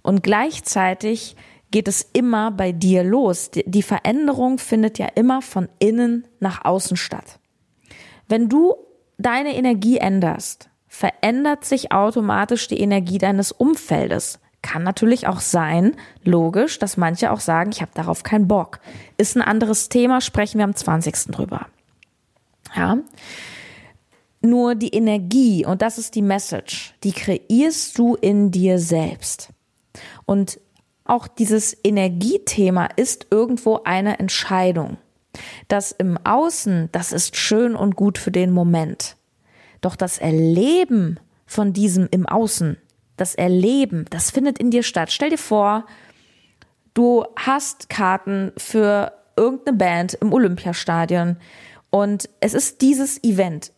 Und 0.00 0.22
gleichzeitig 0.22 1.36
geht 1.70 1.88
es 1.88 2.08
immer 2.14 2.50
bei 2.50 2.72
dir 2.72 3.04
los. 3.04 3.50
Die 3.52 3.82
Veränderung 3.82 4.56
findet 4.56 4.98
ja 4.98 5.08
immer 5.14 5.42
von 5.42 5.68
innen 5.78 6.26
nach 6.40 6.64
außen 6.64 6.96
statt. 6.96 7.38
Wenn 8.28 8.48
du 8.48 8.76
deine 9.18 9.54
Energie 9.54 9.98
änderst, 9.98 10.70
verändert 10.88 11.66
sich 11.66 11.92
automatisch 11.92 12.66
die 12.68 12.80
Energie 12.80 13.18
deines 13.18 13.52
Umfeldes. 13.52 14.40
Kann 14.62 14.82
natürlich 14.82 15.26
auch 15.28 15.40
sein, 15.40 15.94
logisch, 16.24 16.78
dass 16.78 16.96
manche 16.96 17.30
auch 17.30 17.40
sagen, 17.40 17.70
ich 17.70 17.82
habe 17.82 17.92
darauf 17.94 18.22
keinen 18.22 18.48
Bock. 18.48 18.80
Ist 19.16 19.36
ein 19.36 19.42
anderes 19.42 19.88
Thema, 19.88 20.20
sprechen 20.20 20.58
wir 20.58 20.64
am 20.64 20.74
20. 20.74 21.32
drüber. 21.32 21.66
Ja. 22.74 22.98
Nur 24.40 24.74
die 24.74 24.90
Energie, 24.90 25.64
und 25.64 25.82
das 25.82 25.98
ist 25.98 26.14
die 26.14 26.22
Message, 26.22 26.94
die 27.04 27.12
kreierst 27.12 27.98
du 27.98 28.14
in 28.16 28.50
dir 28.50 28.78
selbst. 28.78 29.50
Und 30.24 30.60
auch 31.04 31.28
dieses 31.28 31.76
Energiethema 31.84 32.86
ist 32.96 33.28
irgendwo 33.30 33.80
eine 33.84 34.18
Entscheidung. 34.18 34.98
Das 35.68 35.92
im 35.92 36.18
Außen, 36.24 36.88
das 36.92 37.12
ist 37.12 37.36
schön 37.36 37.76
und 37.76 37.96
gut 37.96 38.18
für 38.18 38.32
den 38.32 38.50
Moment. 38.50 39.16
Doch 39.80 39.96
das 39.96 40.18
Erleben 40.18 41.20
von 41.46 41.72
diesem 41.72 42.08
im 42.10 42.26
Außen, 42.26 42.76
das 43.16 43.34
Erleben, 43.34 44.04
das 44.10 44.30
findet 44.30 44.58
in 44.58 44.70
dir 44.70 44.82
statt. 44.82 45.10
Stell 45.10 45.30
dir 45.30 45.38
vor, 45.38 45.86
du 46.94 47.24
hast 47.36 47.88
Karten 47.88 48.52
für 48.56 49.12
irgendeine 49.36 49.76
Band 49.76 50.14
im 50.14 50.32
Olympiastadion 50.32 51.36
und 51.90 52.28
es 52.40 52.54
ist 52.54 52.80
dieses 52.80 53.22
Event. 53.22 53.72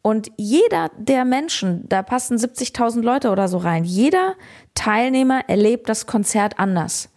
Und 0.00 0.30
jeder 0.36 0.90
der 0.96 1.24
Menschen, 1.24 1.86
da 1.88 2.02
passen 2.02 2.38
70.000 2.38 3.02
Leute 3.02 3.30
oder 3.30 3.48
so 3.48 3.58
rein, 3.58 3.84
jeder 3.84 4.36
Teilnehmer 4.74 5.48
erlebt 5.48 5.88
das 5.88 6.06
Konzert 6.06 6.58
anders. 6.58 7.10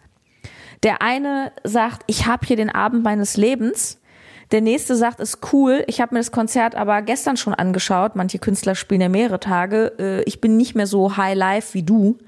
Der 0.82 1.00
eine 1.00 1.52
sagt, 1.64 2.02
ich 2.06 2.26
habe 2.26 2.46
hier 2.46 2.56
den 2.56 2.70
Abend 2.70 3.04
meines 3.04 3.36
Lebens 3.36 4.00
der 4.52 4.60
nächste 4.60 4.94
sagt, 4.94 5.18
ist 5.18 5.38
cool, 5.52 5.82
ich 5.86 6.00
habe 6.00 6.14
mir 6.14 6.20
das 6.20 6.30
Konzert 6.30 6.74
aber 6.74 7.00
gestern 7.02 7.36
schon 7.36 7.54
angeschaut. 7.54 8.16
Manche 8.16 8.38
Künstler 8.38 8.74
spielen 8.74 9.00
ja 9.00 9.08
mehrere 9.08 9.40
Tage. 9.40 9.94
Äh, 9.98 10.22
ich 10.24 10.40
bin 10.40 10.56
nicht 10.56 10.74
mehr 10.74 10.86
so 10.86 11.16
high 11.16 11.36
life 11.36 11.74
wie 11.74 11.82
du. 11.82 12.18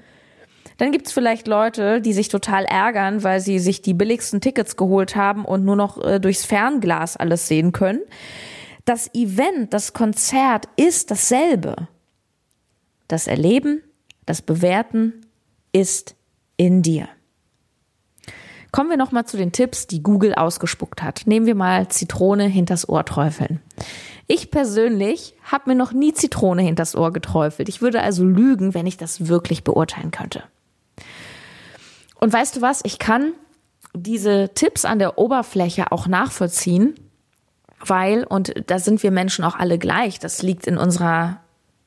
Dann 0.77 0.91
gibt's 0.91 1.13
vielleicht 1.13 1.47
Leute, 1.47 2.01
die 2.01 2.13
sich 2.13 2.27
total 2.27 2.65
ärgern, 2.65 3.23
weil 3.23 3.39
sie 3.39 3.59
sich 3.59 3.81
die 3.81 3.93
billigsten 3.93 4.41
Tickets 4.41 4.75
geholt 4.75 5.15
haben 5.15 5.45
und 5.45 5.63
nur 5.63 5.75
noch 5.75 6.03
äh, 6.03 6.19
durchs 6.19 6.45
Fernglas 6.45 7.15
alles 7.15 7.47
sehen 7.47 7.71
können. 7.71 8.01
Das 8.83 9.13
Event, 9.13 9.73
das 9.73 9.93
Konzert 9.93 10.67
ist 10.75 11.11
dasselbe. 11.11 11.87
Das 13.07 13.27
Erleben, 13.27 13.81
das 14.25 14.41
Bewerten 14.41 15.13
ist 15.71 16.15
in 16.57 16.81
dir. 16.81 17.07
Kommen 18.75 18.89
wir 18.89 18.97
nochmal 18.97 19.23
zu 19.25 19.37
den 19.37 19.53
Tipps, 19.53 19.87
die 19.87 20.03
Google 20.03 20.35
ausgespuckt 20.35 21.01
hat. 21.01 21.21
Nehmen 21.27 21.45
wir 21.45 21.55
mal 21.55 21.87
Zitrone 21.87 22.43
hinters 22.43 22.89
Ohr 22.89 23.05
träufeln. 23.05 23.61
Ich 24.27 24.51
persönlich 24.51 25.33
habe 25.43 25.69
mir 25.69 25.77
noch 25.77 25.93
nie 25.93 26.13
Zitrone 26.13 26.61
hinters 26.61 26.93
Ohr 26.93 27.13
geträufelt. 27.13 27.69
Ich 27.69 27.81
würde 27.81 28.01
also 28.01 28.25
lügen, 28.25 28.73
wenn 28.73 28.85
ich 28.85 28.97
das 28.97 29.29
wirklich 29.29 29.63
beurteilen 29.63 30.11
könnte. 30.11 30.43
Und 32.19 32.33
weißt 32.33 32.57
du 32.57 32.61
was? 32.61 32.81
Ich 32.83 32.99
kann 32.99 33.31
diese 33.93 34.49
Tipps 34.53 34.83
an 34.83 34.99
der 34.99 35.17
Oberfläche 35.17 35.93
auch 35.93 36.07
nachvollziehen, 36.07 36.95
weil, 37.79 38.25
und 38.25 38.55
da 38.67 38.79
sind 38.79 39.03
wir 39.03 39.11
Menschen 39.11 39.45
auch 39.45 39.55
alle 39.55 39.77
gleich, 39.77 40.19
das 40.19 40.43
liegt 40.43 40.67
in 40.67 40.77
unserer 40.77 41.39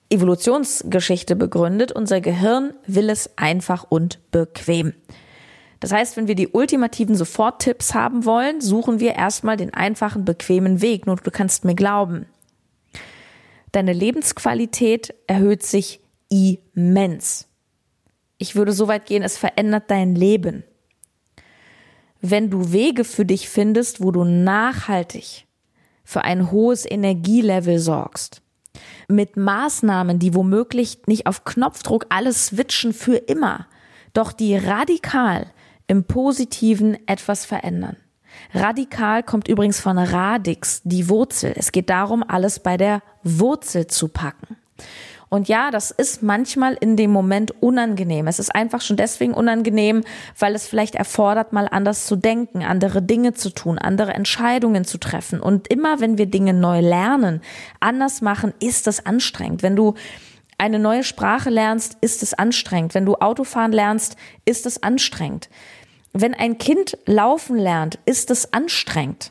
Evolutionsgeschichte 0.08 1.36
begründet, 1.36 1.92
unser 1.92 2.22
Gehirn 2.22 2.72
will 2.86 3.10
es 3.10 3.36
einfach 3.36 3.84
und 3.90 4.20
bequem. 4.30 4.94
Das 5.80 5.92
heißt, 5.92 6.16
wenn 6.16 6.26
wir 6.26 6.34
die 6.34 6.48
ultimativen 6.48 7.14
Soforttipps 7.14 7.94
haben 7.94 8.24
wollen, 8.24 8.60
suchen 8.60 8.98
wir 9.00 9.14
erstmal 9.14 9.56
den 9.56 9.72
einfachen, 9.72 10.24
bequemen 10.24 10.80
Weg. 10.80 11.06
Nur 11.06 11.16
du 11.16 11.30
kannst 11.30 11.64
mir 11.64 11.74
glauben. 11.74 12.26
Deine 13.72 13.92
Lebensqualität 13.92 15.14
erhöht 15.26 15.62
sich 15.62 16.00
immens. 16.28 17.46
Ich 18.38 18.56
würde 18.56 18.72
so 18.72 18.88
weit 18.88 19.06
gehen, 19.06 19.22
es 19.22 19.36
verändert 19.36 19.84
dein 19.88 20.14
Leben. 20.14 20.64
Wenn 22.20 22.50
du 22.50 22.72
Wege 22.72 23.04
für 23.04 23.24
dich 23.24 23.48
findest, 23.48 24.02
wo 24.02 24.10
du 24.10 24.24
nachhaltig 24.24 25.46
für 26.04 26.22
ein 26.22 26.50
hohes 26.50 26.90
Energielevel 26.90 27.78
sorgst, 27.78 28.42
mit 29.08 29.36
Maßnahmen, 29.36 30.18
die 30.18 30.34
womöglich 30.34 31.02
nicht 31.06 31.26
auf 31.26 31.44
Knopfdruck 31.44 32.06
alles 32.08 32.46
switchen 32.46 32.92
für 32.92 33.16
immer, 33.16 33.66
doch 34.12 34.32
die 34.32 34.56
radikal 34.56 35.46
im 35.88 36.04
Positiven 36.04 36.96
etwas 37.08 37.44
verändern. 37.44 37.96
Radikal 38.54 39.22
kommt 39.22 39.48
übrigens 39.48 39.80
von 39.80 39.98
Radix, 39.98 40.80
die 40.84 41.08
Wurzel. 41.08 41.52
Es 41.56 41.72
geht 41.72 41.90
darum, 41.90 42.22
alles 42.26 42.60
bei 42.60 42.76
der 42.76 43.02
Wurzel 43.24 43.88
zu 43.88 44.08
packen. 44.08 44.56
Und 45.30 45.48
ja, 45.48 45.70
das 45.70 45.90
ist 45.90 46.22
manchmal 46.22 46.74
in 46.80 46.96
dem 46.96 47.10
Moment 47.10 47.50
unangenehm. 47.62 48.26
Es 48.28 48.38
ist 48.38 48.54
einfach 48.54 48.80
schon 48.80 48.96
deswegen 48.96 49.34
unangenehm, 49.34 50.02
weil 50.38 50.54
es 50.54 50.66
vielleicht 50.66 50.94
erfordert, 50.94 51.52
mal 51.52 51.68
anders 51.70 52.06
zu 52.06 52.16
denken, 52.16 52.62
andere 52.62 53.02
Dinge 53.02 53.34
zu 53.34 53.50
tun, 53.50 53.78
andere 53.78 54.14
Entscheidungen 54.14 54.84
zu 54.86 54.98
treffen. 54.98 55.40
Und 55.40 55.68
immer, 55.68 56.00
wenn 56.00 56.16
wir 56.16 56.26
Dinge 56.26 56.54
neu 56.54 56.80
lernen, 56.80 57.42
anders 57.80 58.22
machen, 58.22 58.54
ist 58.60 58.86
das 58.86 59.04
anstrengend. 59.04 59.62
Wenn 59.62 59.76
du 59.76 59.94
eine 60.56 60.78
neue 60.78 61.04
Sprache 61.04 61.50
lernst, 61.50 61.98
ist 62.00 62.22
es 62.22 62.34
anstrengend. 62.34 62.94
Wenn 62.94 63.06
du 63.06 63.14
Autofahren 63.16 63.72
lernst, 63.72 64.16
ist 64.44 64.66
es 64.66 64.82
anstrengend. 64.82 65.48
Wenn 66.20 66.34
ein 66.34 66.58
Kind 66.58 66.98
laufen 67.06 67.56
lernt, 67.56 68.00
ist 68.04 68.32
es 68.32 68.52
anstrengend. 68.52 69.30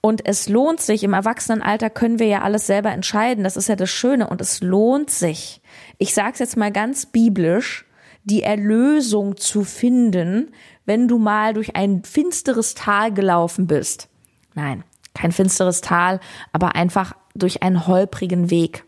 Und 0.00 0.24
es 0.24 0.48
lohnt 0.48 0.80
sich, 0.80 1.02
im 1.02 1.12
Erwachsenenalter 1.12 1.90
können 1.90 2.20
wir 2.20 2.28
ja 2.28 2.42
alles 2.42 2.68
selber 2.68 2.92
entscheiden. 2.92 3.42
Das 3.42 3.56
ist 3.56 3.68
ja 3.68 3.74
das 3.74 3.90
Schöne. 3.90 4.28
Und 4.28 4.40
es 4.40 4.60
lohnt 4.60 5.10
sich, 5.10 5.60
ich 5.98 6.14
sage 6.14 6.34
es 6.34 6.38
jetzt 6.38 6.56
mal 6.56 6.70
ganz 6.70 7.06
biblisch, 7.06 7.84
die 8.22 8.44
Erlösung 8.44 9.36
zu 9.36 9.64
finden, 9.64 10.52
wenn 10.84 11.08
du 11.08 11.18
mal 11.18 11.52
durch 11.52 11.74
ein 11.74 12.04
finsteres 12.04 12.74
Tal 12.74 13.12
gelaufen 13.12 13.66
bist. 13.66 14.08
Nein, 14.54 14.84
kein 15.14 15.32
finsteres 15.32 15.80
Tal, 15.80 16.20
aber 16.52 16.76
einfach 16.76 17.16
durch 17.34 17.64
einen 17.64 17.88
holprigen 17.88 18.50
Weg. 18.50 18.84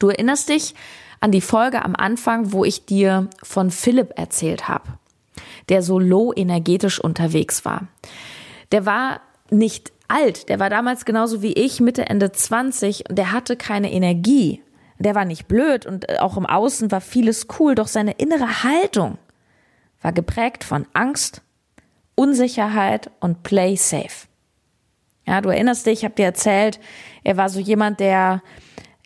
Du 0.00 0.08
erinnerst 0.08 0.48
dich 0.48 0.74
an 1.20 1.30
die 1.30 1.40
Folge 1.40 1.84
am 1.84 1.94
Anfang, 1.94 2.50
wo 2.50 2.64
ich 2.64 2.84
dir 2.84 3.30
von 3.44 3.70
Philipp 3.70 4.18
erzählt 4.18 4.66
habe 4.66 4.98
der 5.68 5.82
so 5.82 5.98
low 5.98 6.32
energetisch 6.34 7.00
unterwegs 7.00 7.64
war. 7.64 7.88
Der 8.72 8.86
war 8.86 9.20
nicht 9.50 9.92
alt, 10.08 10.48
der 10.48 10.60
war 10.60 10.70
damals 10.70 11.04
genauso 11.04 11.42
wie 11.42 11.52
ich, 11.52 11.80
Mitte, 11.80 12.06
Ende 12.06 12.32
20 12.32 13.08
und 13.08 13.16
der 13.16 13.32
hatte 13.32 13.56
keine 13.56 13.92
Energie. 13.92 14.62
Der 14.98 15.14
war 15.14 15.24
nicht 15.24 15.46
blöd 15.46 15.84
und 15.84 16.08
äh, 16.08 16.18
auch 16.18 16.36
im 16.36 16.46
Außen 16.46 16.90
war 16.90 17.00
vieles 17.00 17.48
cool, 17.58 17.74
doch 17.74 17.88
seine 17.88 18.12
innere 18.12 18.62
Haltung 18.62 19.18
war 20.00 20.12
geprägt 20.12 20.64
von 20.64 20.86
Angst, 20.92 21.42
Unsicherheit 22.14 23.10
und 23.20 23.42
Play 23.42 23.76
Safe. 23.76 24.26
Ja, 25.26 25.40
du 25.40 25.48
erinnerst 25.48 25.84
dich, 25.86 25.98
ich 26.00 26.04
habe 26.04 26.14
dir 26.14 26.26
erzählt, 26.26 26.78
er 27.24 27.36
war 27.36 27.48
so 27.48 27.58
jemand, 27.58 28.00
der 28.00 28.42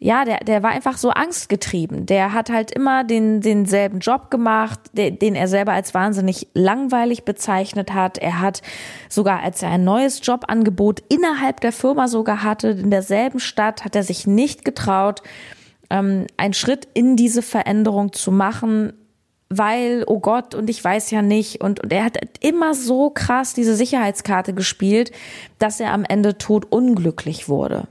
ja, 0.02 0.24
der, 0.24 0.38
der 0.38 0.62
war 0.62 0.70
einfach 0.70 0.96
so 0.96 1.10
angstgetrieben. 1.10 2.06
Der 2.06 2.32
hat 2.32 2.48
halt 2.48 2.70
immer 2.70 3.04
den, 3.04 3.42
denselben 3.42 4.00
Job 4.00 4.30
gemacht, 4.30 4.80
den, 4.94 5.18
den 5.18 5.34
er 5.34 5.46
selber 5.46 5.72
als 5.72 5.92
wahnsinnig 5.92 6.48
langweilig 6.54 7.24
bezeichnet 7.24 7.92
hat. 7.92 8.16
Er 8.16 8.40
hat 8.40 8.62
sogar, 9.10 9.42
als 9.42 9.62
er 9.62 9.68
ein 9.68 9.84
neues 9.84 10.24
Jobangebot 10.24 11.02
innerhalb 11.10 11.60
der 11.60 11.72
Firma 11.72 12.08
sogar 12.08 12.42
hatte, 12.42 12.68
in 12.68 12.90
derselben 12.90 13.40
Stadt, 13.40 13.84
hat 13.84 13.94
er 13.94 14.02
sich 14.02 14.26
nicht 14.26 14.64
getraut, 14.64 15.22
ähm, 15.90 16.26
einen 16.38 16.54
Schritt 16.54 16.88
in 16.94 17.14
diese 17.14 17.42
Veränderung 17.42 18.14
zu 18.14 18.32
machen, 18.32 18.94
weil, 19.50 20.04
oh 20.06 20.20
Gott, 20.20 20.54
und 20.54 20.70
ich 20.70 20.82
weiß 20.82 21.10
ja 21.10 21.20
nicht. 21.20 21.60
Und, 21.60 21.80
und 21.80 21.92
er 21.92 22.04
hat 22.04 22.16
immer 22.40 22.72
so 22.72 23.10
krass 23.10 23.52
diese 23.52 23.76
Sicherheitskarte 23.76 24.54
gespielt, 24.54 25.12
dass 25.58 25.78
er 25.78 25.92
am 25.92 26.04
Ende 26.04 26.38
tot 26.38 26.64
unglücklich 26.70 27.50
wurde. 27.50 27.86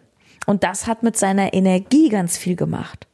Und 0.50 0.64
das 0.64 0.88
hat 0.88 1.04
mit 1.04 1.16
seiner 1.16 1.54
Energie 1.54 2.10
ganz 2.10 2.36
viel 2.36 2.56
gemacht. 2.56 3.06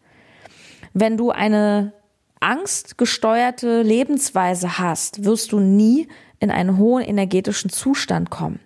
Wenn 0.93 1.17
du 1.17 1.31
eine 1.31 1.91
angstgesteuerte 2.39 3.81
Lebensweise 3.81 4.77
hast, 4.77 5.25
wirst 5.25 5.51
du 5.51 5.59
nie 5.59 6.07
in 6.39 6.49
einen 6.49 6.77
hohen 6.77 7.03
energetischen 7.03 7.69
Zustand 7.69 8.29
kommen. 8.29 8.61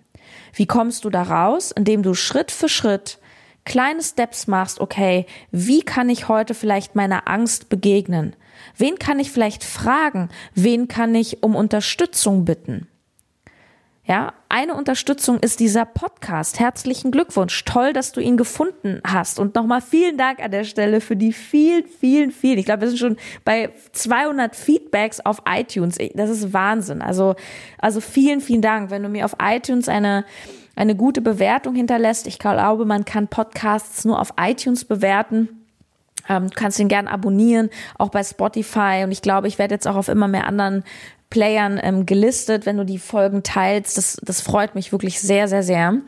Wie 0.54 0.66
kommst 0.66 1.04
du 1.04 1.10
da 1.10 1.24
raus? 1.24 1.72
Indem 1.72 2.04
du 2.04 2.14
Schritt 2.14 2.52
für 2.52 2.68
Schritt 2.68 3.18
kleine 3.64 4.04
Steps 4.04 4.46
machst, 4.46 4.80
okay, 4.80 5.26
wie 5.50 5.82
kann 5.82 6.08
ich 6.08 6.28
heute 6.28 6.54
vielleicht 6.54 6.94
meiner 6.94 7.26
Angst 7.26 7.70
begegnen? 7.70 8.36
Wen 8.76 9.00
kann 9.00 9.18
ich 9.18 9.32
vielleicht 9.32 9.64
fragen? 9.64 10.28
Wen 10.54 10.86
kann 10.86 11.12
ich 11.16 11.42
um 11.42 11.56
Unterstützung 11.56 12.44
bitten? 12.44 12.86
Ja, 14.04 14.32
eine 14.48 14.74
Unterstützung 14.74 15.38
ist 15.40 15.60
dieser 15.60 15.84
Podcast. 15.84 16.58
Herzlichen 16.58 17.10
Glückwunsch. 17.10 17.64
Toll, 17.64 17.92
dass 17.92 18.12
du 18.12 18.20
ihn 18.20 18.36
gefunden 18.36 19.00
hast. 19.06 19.38
Und 19.38 19.54
nochmal 19.54 19.82
vielen 19.82 20.16
Dank 20.16 20.40
an 20.40 20.50
der 20.50 20.64
Stelle 20.64 21.00
für 21.00 21.16
die 21.16 21.32
vielen, 21.32 21.86
vielen, 21.86 22.32
vielen. 22.32 22.58
Ich 22.58 22.64
glaube, 22.64 22.80
wir 22.80 22.88
sind 22.88 22.98
schon 22.98 23.16
bei 23.44 23.70
200 23.92 24.56
Feedbacks 24.56 25.20
auf 25.20 25.42
iTunes. 25.46 25.98
Das 26.14 26.30
ist 26.30 26.52
Wahnsinn. 26.52 27.02
Also, 27.02 27.36
also 27.78 28.00
vielen, 28.00 28.40
vielen 28.40 28.62
Dank. 28.62 28.90
Wenn 28.90 29.02
du 29.02 29.10
mir 29.10 29.26
auf 29.26 29.36
iTunes 29.40 29.88
eine, 29.88 30.24
eine 30.74 30.96
gute 30.96 31.20
Bewertung 31.20 31.74
hinterlässt. 31.74 32.26
Ich 32.26 32.38
glaube, 32.38 32.86
man 32.86 33.04
kann 33.04 33.28
Podcasts 33.28 34.04
nur 34.06 34.18
auf 34.18 34.32
iTunes 34.40 34.86
bewerten. 34.86 35.66
Ähm, 36.28 36.48
du 36.48 36.54
kannst 36.54 36.78
ihn 36.78 36.88
gern 36.88 37.06
abonnieren, 37.06 37.70
auch 37.98 38.08
bei 38.08 38.24
Spotify. 38.24 39.02
Und 39.04 39.12
ich 39.12 39.20
glaube, 39.20 39.46
ich 39.46 39.58
werde 39.58 39.74
jetzt 39.74 39.86
auch 39.86 39.96
auf 39.96 40.08
immer 40.08 40.26
mehr 40.26 40.46
anderen 40.46 40.84
Playern 41.30 41.80
ähm, 41.82 42.06
gelistet, 42.06 42.66
wenn 42.66 42.76
du 42.76 42.84
die 42.84 42.98
Folgen 42.98 43.42
teilst. 43.42 43.96
Das, 43.96 44.16
das 44.22 44.40
freut 44.40 44.74
mich 44.74 44.92
wirklich 44.92 45.20
sehr, 45.20 45.48
sehr, 45.48 45.62
sehr. 45.62 46.02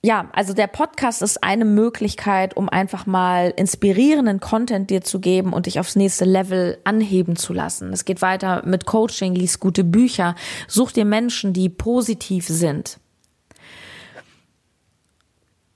Ja, 0.00 0.28
also 0.32 0.52
der 0.52 0.68
Podcast 0.68 1.22
ist 1.22 1.42
eine 1.42 1.64
Möglichkeit, 1.64 2.56
um 2.56 2.68
einfach 2.68 3.06
mal 3.06 3.52
inspirierenden 3.56 4.38
Content 4.38 4.90
dir 4.90 5.00
zu 5.02 5.18
geben 5.18 5.52
und 5.52 5.66
dich 5.66 5.80
aufs 5.80 5.96
nächste 5.96 6.24
Level 6.24 6.78
anheben 6.84 7.34
zu 7.34 7.52
lassen. 7.52 7.92
Es 7.92 8.04
geht 8.04 8.22
weiter 8.22 8.62
mit 8.64 8.86
Coaching, 8.86 9.34
lies 9.34 9.58
gute 9.58 9.82
Bücher, 9.82 10.36
such 10.68 10.92
dir 10.92 11.04
Menschen, 11.04 11.52
die 11.52 11.68
positiv 11.68 12.46
sind. 12.46 13.00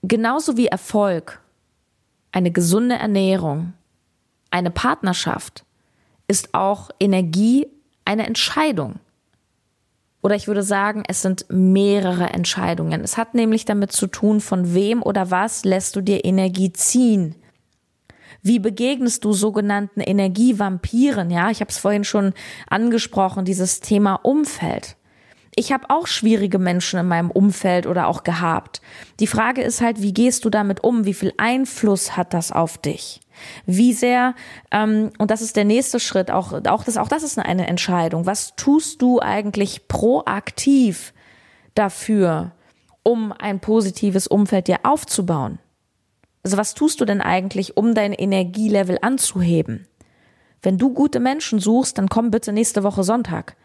Genauso 0.02 0.56
wie 0.56 0.66
Erfolg, 0.66 1.40
eine 2.30 2.52
gesunde 2.52 2.94
Ernährung, 2.94 3.72
eine 4.50 4.70
Partnerschaft 4.70 5.64
ist 6.28 6.54
auch 6.54 6.90
Energie 7.00 7.66
eine 8.04 8.26
Entscheidung. 8.26 8.96
Oder 10.22 10.36
ich 10.36 10.46
würde 10.46 10.62
sagen, 10.62 11.02
es 11.08 11.20
sind 11.22 11.46
mehrere 11.48 12.30
Entscheidungen. 12.30 13.02
Es 13.02 13.16
hat 13.16 13.34
nämlich 13.34 13.64
damit 13.64 13.92
zu 13.92 14.06
tun, 14.06 14.40
von 14.40 14.72
wem 14.72 15.02
oder 15.02 15.30
was 15.30 15.64
lässt 15.64 15.96
du 15.96 16.00
dir 16.00 16.24
Energie 16.24 16.72
ziehen. 16.72 17.34
Wie 18.40 18.58
begegnest 18.58 19.24
du 19.24 19.32
sogenannten 19.32 20.00
Energievampiren? 20.00 21.30
Ja, 21.30 21.50
ich 21.50 21.60
habe 21.60 21.70
es 21.70 21.78
vorhin 21.78 22.04
schon 22.04 22.34
angesprochen, 22.68 23.44
dieses 23.44 23.80
Thema 23.80 24.14
Umfeld. 24.16 24.96
Ich 25.54 25.72
habe 25.72 25.90
auch 25.90 26.06
schwierige 26.06 26.58
Menschen 26.58 26.98
in 26.98 27.06
meinem 27.06 27.30
Umfeld 27.30 27.86
oder 27.86 28.06
auch 28.06 28.24
gehabt. 28.24 28.80
Die 29.20 29.26
Frage 29.26 29.62
ist 29.62 29.80
halt, 29.80 30.00
wie 30.00 30.14
gehst 30.14 30.44
du 30.44 30.50
damit 30.50 30.82
um? 30.82 31.04
Wie 31.04 31.14
viel 31.14 31.32
Einfluss 31.36 32.16
hat 32.16 32.32
das 32.32 32.52
auf 32.52 32.78
dich? 32.78 33.20
Wie 33.66 33.92
sehr, 33.92 34.34
ähm, 34.70 35.10
und 35.18 35.30
das 35.30 35.42
ist 35.42 35.56
der 35.56 35.64
nächste 35.64 36.00
Schritt, 36.00 36.30
auch, 36.30 36.52
auch, 36.66 36.84
das, 36.84 36.96
auch 36.96 37.08
das 37.08 37.22
ist 37.22 37.38
eine 37.38 37.66
Entscheidung. 37.66 38.26
Was 38.26 38.56
tust 38.56 39.02
du 39.02 39.20
eigentlich 39.20 39.88
proaktiv 39.88 41.12
dafür, 41.74 42.52
um 43.02 43.32
ein 43.32 43.60
positives 43.60 44.26
Umfeld 44.26 44.68
dir 44.68 44.80
aufzubauen? 44.84 45.58
Also 46.42 46.56
was 46.56 46.74
tust 46.74 47.00
du 47.00 47.04
denn 47.04 47.20
eigentlich, 47.20 47.76
um 47.76 47.94
dein 47.94 48.12
Energielevel 48.12 48.98
anzuheben? 49.00 49.86
Wenn 50.60 50.78
du 50.78 50.92
gute 50.92 51.20
Menschen 51.20 51.58
suchst, 51.58 51.98
dann 51.98 52.08
komm 52.08 52.30
bitte 52.30 52.52
nächste 52.52 52.82
Woche 52.82 53.04
Sonntag 53.04 53.56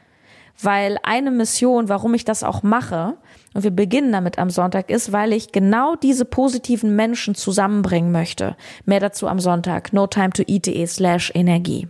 weil 0.61 0.97
eine 1.03 1.31
Mission, 1.31 1.89
warum 1.89 2.13
ich 2.13 2.25
das 2.25 2.43
auch 2.43 2.63
mache, 2.63 3.17
und 3.53 3.63
wir 3.63 3.71
beginnen 3.71 4.11
damit 4.11 4.37
am 4.37 4.49
Sonntag, 4.49 4.89
ist, 4.89 5.11
weil 5.11 5.33
ich 5.33 5.51
genau 5.51 5.95
diese 5.95 6.25
positiven 6.25 6.95
Menschen 6.95 7.33
zusammenbringen 7.33 8.11
möchte. 8.11 8.55
Mehr 8.85 8.99
dazu 8.99 9.27
am 9.27 9.39
Sonntag. 9.39 9.93
No 9.93 10.05
time 10.05 10.29
to 10.29 10.43
eat.de 10.45 10.85
slash 10.85 11.31
Energie. 11.33 11.87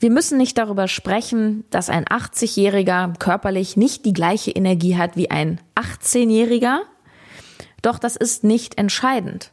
Wir 0.00 0.10
müssen 0.10 0.38
nicht 0.38 0.58
darüber 0.58 0.86
sprechen, 0.86 1.64
dass 1.70 1.90
ein 1.90 2.04
80-Jähriger 2.04 3.18
körperlich 3.18 3.76
nicht 3.76 4.04
die 4.04 4.12
gleiche 4.12 4.50
Energie 4.50 4.96
hat 4.96 5.16
wie 5.16 5.30
ein 5.30 5.60
18-Jähriger. 5.74 6.80
Doch 7.82 7.98
das 7.98 8.16
ist 8.16 8.44
nicht 8.44 8.78
entscheidend. 8.78 9.52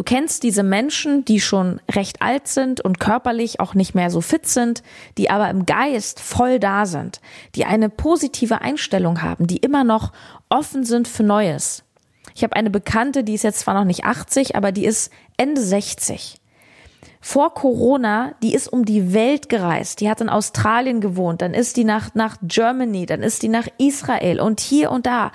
Du 0.00 0.04
kennst 0.04 0.44
diese 0.44 0.62
Menschen, 0.62 1.26
die 1.26 1.42
schon 1.42 1.78
recht 1.90 2.22
alt 2.22 2.48
sind 2.48 2.80
und 2.80 3.00
körperlich 3.00 3.60
auch 3.60 3.74
nicht 3.74 3.94
mehr 3.94 4.08
so 4.08 4.22
fit 4.22 4.46
sind, 4.46 4.82
die 5.18 5.28
aber 5.28 5.50
im 5.50 5.66
Geist 5.66 6.20
voll 6.20 6.58
da 6.58 6.86
sind, 6.86 7.20
die 7.54 7.66
eine 7.66 7.90
positive 7.90 8.62
Einstellung 8.62 9.20
haben, 9.20 9.46
die 9.46 9.58
immer 9.58 9.84
noch 9.84 10.12
offen 10.48 10.84
sind 10.84 11.06
für 11.06 11.22
Neues. 11.22 11.84
Ich 12.34 12.42
habe 12.42 12.56
eine 12.56 12.70
Bekannte, 12.70 13.24
die 13.24 13.34
ist 13.34 13.42
jetzt 13.42 13.60
zwar 13.60 13.74
noch 13.74 13.84
nicht 13.84 14.06
80, 14.06 14.56
aber 14.56 14.72
die 14.72 14.86
ist 14.86 15.12
Ende 15.36 15.60
60. 15.60 16.40
Vor 17.20 17.52
Corona, 17.52 18.32
die 18.42 18.54
ist 18.54 18.68
um 18.68 18.86
die 18.86 19.12
Welt 19.12 19.50
gereist. 19.50 20.00
Die 20.00 20.08
hat 20.08 20.22
in 20.22 20.30
Australien 20.30 21.02
gewohnt, 21.02 21.42
dann 21.42 21.52
ist 21.52 21.76
die 21.76 21.84
nach, 21.84 22.14
nach 22.14 22.38
Germany, 22.40 23.04
dann 23.04 23.22
ist 23.22 23.42
die 23.42 23.48
nach 23.48 23.68
Israel 23.76 24.40
und 24.40 24.60
hier 24.60 24.92
und 24.92 25.04
da. 25.04 25.30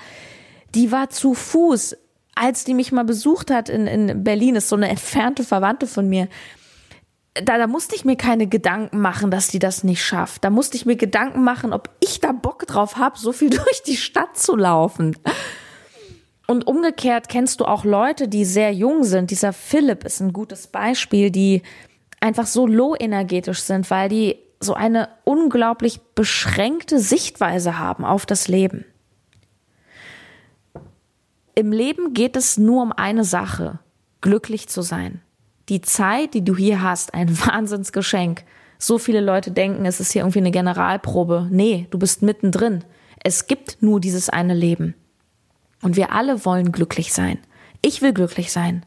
Die 0.74 0.90
war 0.90 1.08
zu 1.10 1.34
Fuß 1.34 1.96
als 2.36 2.64
die 2.64 2.74
mich 2.74 2.92
mal 2.92 3.04
besucht 3.04 3.50
hat 3.50 3.68
in, 3.68 3.86
in 3.88 4.22
Berlin, 4.22 4.54
ist 4.54 4.68
so 4.68 4.76
eine 4.76 4.88
entfernte 4.88 5.42
Verwandte 5.42 5.86
von 5.86 6.08
mir, 6.08 6.28
da, 7.34 7.58
da 7.58 7.66
musste 7.66 7.96
ich 7.96 8.04
mir 8.04 8.16
keine 8.16 8.46
Gedanken 8.46 9.00
machen, 9.00 9.30
dass 9.30 9.48
die 9.48 9.58
das 9.58 9.84
nicht 9.84 10.04
schafft. 10.04 10.44
Da 10.44 10.50
musste 10.50 10.76
ich 10.76 10.86
mir 10.86 10.96
Gedanken 10.96 11.42
machen, 11.42 11.72
ob 11.72 11.90
ich 12.00 12.20
da 12.20 12.32
Bock 12.32 12.66
drauf 12.66 12.96
habe, 12.96 13.18
so 13.18 13.32
viel 13.32 13.50
durch 13.64 13.82
die 13.84 13.96
Stadt 13.96 14.38
zu 14.38 14.54
laufen. 14.54 15.16
Und 16.46 16.66
umgekehrt 16.66 17.28
kennst 17.28 17.60
du 17.60 17.64
auch 17.64 17.84
Leute, 17.84 18.28
die 18.28 18.44
sehr 18.44 18.72
jung 18.72 19.02
sind. 19.02 19.30
Dieser 19.30 19.52
Philipp 19.52 20.04
ist 20.04 20.20
ein 20.20 20.32
gutes 20.32 20.68
Beispiel, 20.68 21.30
die 21.30 21.62
einfach 22.20 22.46
so 22.46 22.66
low 22.66 22.94
energetisch 22.94 23.60
sind, 23.60 23.90
weil 23.90 24.08
die 24.08 24.36
so 24.60 24.74
eine 24.74 25.08
unglaublich 25.24 26.00
beschränkte 26.14 26.98
Sichtweise 26.98 27.78
haben 27.78 28.04
auf 28.04 28.26
das 28.26 28.46
Leben 28.48 28.84
im 31.56 31.72
Leben 31.72 32.12
geht 32.12 32.36
es 32.36 32.58
nur 32.58 32.82
um 32.82 32.92
eine 32.92 33.24
Sache, 33.24 33.80
glücklich 34.20 34.68
zu 34.68 34.82
sein. 34.82 35.22
Die 35.70 35.80
Zeit, 35.80 36.34
die 36.34 36.44
du 36.44 36.54
hier 36.54 36.82
hast, 36.82 37.14
ein 37.14 37.36
Wahnsinnsgeschenk. 37.46 38.44
So 38.78 38.98
viele 38.98 39.22
Leute 39.22 39.50
denken, 39.50 39.86
es 39.86 39.98
ist 39.98 40.12
hier 40.12 40.22
irgendwie 40.22 40.40
eine 40.40 40.50
Generalprobe. 40.50 41.48
Nee, 41.50 41.88
du 41.90 41.98
bist 41.98 42.22
mittendrin. 42.22 42.84
Es 43.24 43.46
gibt 43.46 43.78
nur 43.82 44.00
dieses 44.00 44.28
eine 44.28 44.52
Leben. 44.54 44.94
Und 45.82 45.96
wir 45.96 46.12
alle 46.12 46.44
wollen 46.44 46.72
glücklich 46.72 47.14
sein. 47.14 47.38
Ich 47.80 48.02
will 48.02 48.12
glücklich 48.12 48.52
sein. 48.52 48.84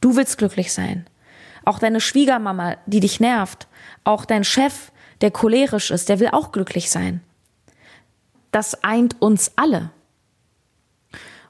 Du 0.00 0.16
willst 0.16 0.38
glücklich 0.38 0.72
sein. 0.72 1.06
Auch 1.66 1.78
deine 1.78 2.00
Schwiegermama, 2.00 2.76
die 2.86 3.00
dich 3.00 3.20
nervt. 3.20 3.68
Auch 4.04 4.24
dein 4.24 4.44
Chef, 4.44 4.90
der 5.20 5.30
cholerisch 5.30 5.90
ist, 5.90 6.08
der 6.08 6.18
will 6.18 6.28
auch 6.32 6.50
glücklich 6.50 6.90
sein. 6.90 7.20
Das 8.52 8.82
eint 8.84 9.20
uns 9.20 9.52
alle. 9.56 9.90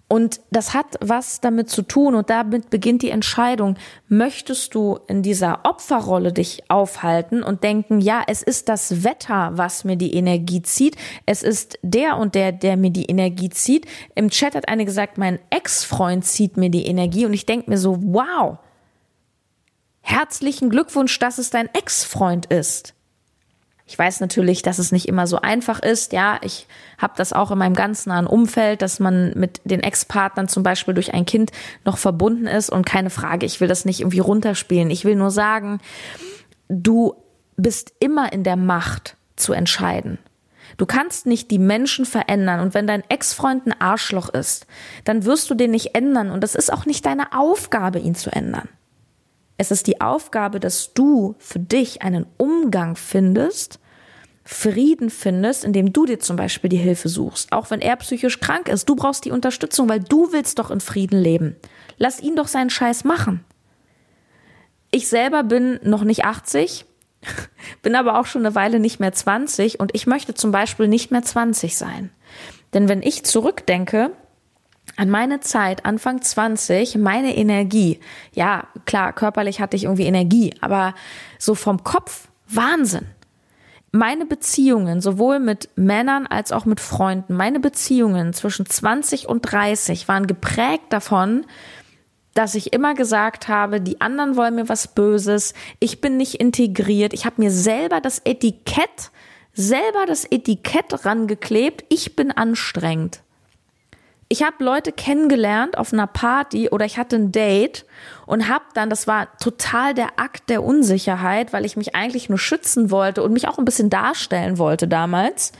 Und 0.08 0.40
das 0.52 0.72
hat 0.72 0.86
was 1.00 1.40
damit 1.40 1.68
zu 1.68 1.82
tun 1.82 2.14
und 2.14 2.30
damit 2.30 2.70
beginnt 2.70 3.02
die 3.02 3.10
Entscheidung, 3.10 3.76
möchtest 4.08 4.74
du 4.76 5.00
in 5.08 5.22
dieser 5.22 5.64
Opferrolle 5.64 6.32
dich 6.32 6.62
aufhalten 6.70 7.42
und 7.42 7.64
denken, 7.64 8.00
ja, 8.00 8.22
es 8.28 8.42
ist 8.44 8.68
das 8.68 9.02
Wetter, 9.02 9.50
was 9.54 9.82
mir 9.82 9.96
die 9.96 10.14
Energie 10.14 10.62
zieht, 10.62 10.96
es 11.26 11.42
ist 11.42 11.80
der 11.82 12.18
und 12.18 12.36
der, 12.36 12.52
der 12.52 12.76
mir 12.76 12.90
die 12.90 13.06
Energie 13.06 13.50
zieht. 13.50 13.86
Im 14.14 14.30
Chat 14.30 14.54
hat 14.54 14.68
eine 14.68 14.84
gesagt, 14.84 15.18
mein 15.18 15.40
Ex-Freund 15.50 16.24
zieht 16.24 16.56
mir 16.56 16.70
die 16.70 16.86
Energie 16.86 17.26
und 17.26 17.32
ich 17.32 17.46
denke 17.46 17.68
mir 17.68 17.78
so, 17.78 17.98
wow, 18.00 18.58
herzlichen 20.02 20.70
Glückwunsch, 20.70 21.18
dass 21.18 21.38
es 21.38 21.50
dein 21.50 21.68
Ex-Freund 21.74 22.46
ist. 22.46 22.95
Ich 23.88 23.96
weiß 23.96 24.20
natürlich, 24.20 24.62
dass 24.62 24.80
es 24.80 24.90
nicht 24.90 25.06
immer 25.06 25.28
so 25.28 25.40
einfach 25.40 25.78
ist. 25.78 26.12
Ja, 26.12 26.40
ich 26.42 26.66
habe 26.98 27.14
das 27.16 27.32
auch 27.32 27.52
in 27.52 27.58
meinem 27.58 27.74
ganz 27.74 28.04
nahen 28.06 28.26
Umfeld, 28.26 28.82
dass 28.82 28.98
man 28.98 29.32
mit 29.36 29.60
den 29.64 29.80
Ex-Partnern 29.80 30.48
zum 30.48 30.64
Beispiel 30.64 30.92
durch 30.92 31.14
ein 31.14 31.24
Kind 31.24 31.52
noch 31.84 31.96
verbunden 31.96 32.48
ist. 32.48 32.68
Und 32.68 32.84
keine 32.84 33.10
Frage, 33.10 33.46
ich 33.46 33.60
will 33.60 33.68
das 33.68 33.84
nicht 33.84 34.00
irgendwie 34.00 34.18
runterspielen. 34.18 34.90
Ich 34.90 35.04
will 35.04 35.14
nur 35.14 35.30
sagen, 35.30 35.78
du 36.68 37.14
bist 37.56 37.92
immer 38.00 38.32
in 38.32 38.42
der 38.42 38.56
Macht 38.56 39.16
zu 39.36 39.52
entscheiden. 39.52 40.18
Du 40.78 40.84
kannst 40.84 41.26
nicht 41.26 41.50
die 41.52 41.58
Menschen 41.58 42.04
verändern 42.04 42.60
und 42.60 42.74
wenn 42.74 42.86
dein 42.86 43.08
Ex-Freund 43.08 43.66
ein 43.66 43.80
Arschloch 43.80 44.28
ist, 44.28 44.66
dann 45.04 45.24
wirst 45.24 45.48
du 45.48 45.54
den 45.54 45.70
nicht 45.70 45.94
ändern 45.94 46.30
und 46.30 46.42
das 46.42 46.54
ist 46.54 46.72
auch 46.72 46.86
nicht 46.86 47.06
deine 47.06 47.32
Aufgabe, 47.32 47.98
ihn 47.98 48.14
zu 48.14 48.30
ändern. 48.30 48.68
Es 49.58 49.70
ist 49.70 49.86
die 49.86 50.00
Aufgabe, 50.00 50.60
dass 50.60 50.92
du 50.92 51.34
für 51.38 51.58
dich 51.58 52.02
einen 52.02 52.26
Umgang 52.36 52.96
findest, 52.96 53.80
Frieden 54.44 55.10
findest, 55.10 55.64
indem 55.64 55.92
du 55.92 56.04
dir 56.04 56.20
zum 56.20 56.36
Beispiel 56.36 56.70
die 56.70 56.76
Hilfe 56.76 57.08
suchst. 57.08 57.50
Auch 57.52 57.70
wenn 57.70 57.80
er 57.80 57.96
psychisch 57.96 58.38
krank 58.38 58.68
ist. 58.68 58.88
Du 58.88 58.94
brauchst 58.94 59.24
die 59.24 59.32
Unterstützung, 59.32 59.88
weil 59.88 59.98
du 59.98 60.32
willst 60.32 60.60
doch 60.60 60.70
in 60.70 60.80
Frieden 60.80 61.20
leben. 61.20 61.56
Lass 61.98 62.20
ihn 62.20 62.36
doch 62.36 62.46
seinen 62.46 62.70
Scheiß 62.70 63.02
machen. 63.02 63.44
Ich 64.92 65.08
selber 65.08 65.42
bin 65.42 65.80
noch 65.82 66.04
nicht 66.04 66.24
80, 66.24 66.84
bin 67.82 67.96
aber 67.96 68.20
auch 68.20 68.26
schon 68.26 68.46
eine 68.46 68.54
Weile 68.54 68.78
nicht 68.78 69.00
mehr 69.00 69.12
20 69.12 69.80
und 69.80 69.94
ich 69.94 70.06
möchte 70.06 70.34
zum 70.34 70.52
Beispiel 70.52 70.86
nicht 70.86 71.10
mehr 71.10 71.22
20 71.22 71.76
sein. 71.76 72.10
Denn 72.72 72.88
wenn 72.88 73.02
ich 73.02 73.24
zurückdenke, 73.24 74.12
an 74.96 75.10
meine 75.10 75.40
Zeit, 75.40 75.84
Anfang 75.84 76.22
20, 76.22 76.96
meine 76.96 77.36
Energie, 77.36 78.00
ja, 78.32 78.66
klar, 78.84 79.12
körperlich 79.12 79.60
hatte 79.60 79.76
ich 79.76 79.84
irgendwie 79.84 80.06
Energie, 80.06 80.54
aber 80.60 80.94
so 81.38 81.54
vom 81.54 81.84
Kopf, 81.84 82.28
Wahnsinn. 82.48 83.06
Meine 83.92 84.26
Beziehungen, 84.26 85.00
sowohl 85.00 85.38
mit 85.38 85.70
Männern 85.76 86.26
als 86.26 86.52
auch 86.52 86.64
mit 86.64 86.80
Freunden, 86.80 87.34
meine 87.34 87.60
Beziehungen 87.60 88.32
zwischen 88.32 88.66
20 88.66 89.28
und 89.28 89.40
30 89.42 90.06
waren 90.08 90.26
geprägt 90.26 90.86
davon, 90.90 91.46
dass 92.34 92.54
ich 92.54 92.72
immer 92.74 92.94
gesagt 92.94 93.48
habe, 93.48 93.80
die 93.80 94.00
anderen 94.00 94.36
wollen 94.36 94.54
mir 94.54 94.68
was 94.68 94.88
Böses, 94.88 95.54
ich 95.80 96.00
bin 96.00 96.18
nicht 96.18 96.34
integriert, 96.34 97.14
ich 97.14 97.24
habe 97.24 97.40
mir 97.40 97.50
selber 97.50 98.00
das 98.00 98.20
Etikett, 98.24 99.10
selber 99.54 100.04
das 100.06 100.26
Etikett 100.30 101.06
rangeklebt, 101.06 101.84
ich 101.88 102.14
bin 102.14 102.30
anstrengend. 102.30 103.22
Ich 104.28 104.42
habe 104.42 104.64
Leute 104.64 104.90
kennengelernt 104.90 105.78
auf 105.78 105.92
einer 105.92 106.08
Party 106.08 106.68
oder 106.70 106.84
ich 106.84 106.98
hatte 106.98 107.14
ein 107.14 107.30
Date 107.30 107.86
und 108.26 108.48
habe 108.48 108.64
dann, 108.74 108.90
das 108.90 109.06
war 109.06 109.36
total 109.38 109.94
der 109.94 110.18
Akt 110.18 110.50
der 110.50 110.64
Unsicherheit, 110.64 111.52
weil 111.52 111.64
ich 111.64 111.76
mich 111.76 111.94
eigentlich 111.94 112.28
nur 112.28 112.38
schützen 112.38 112.90
wollte 112.90 113.22
und 113.22 113.32
mich 113.32 113.46
auch 113.46 113.58
ein 113.58 113.64
bisschen 113.64 113.88
darstellen 113.88 114.58
wollte 114.58 114.88
damals. 114.88 115.52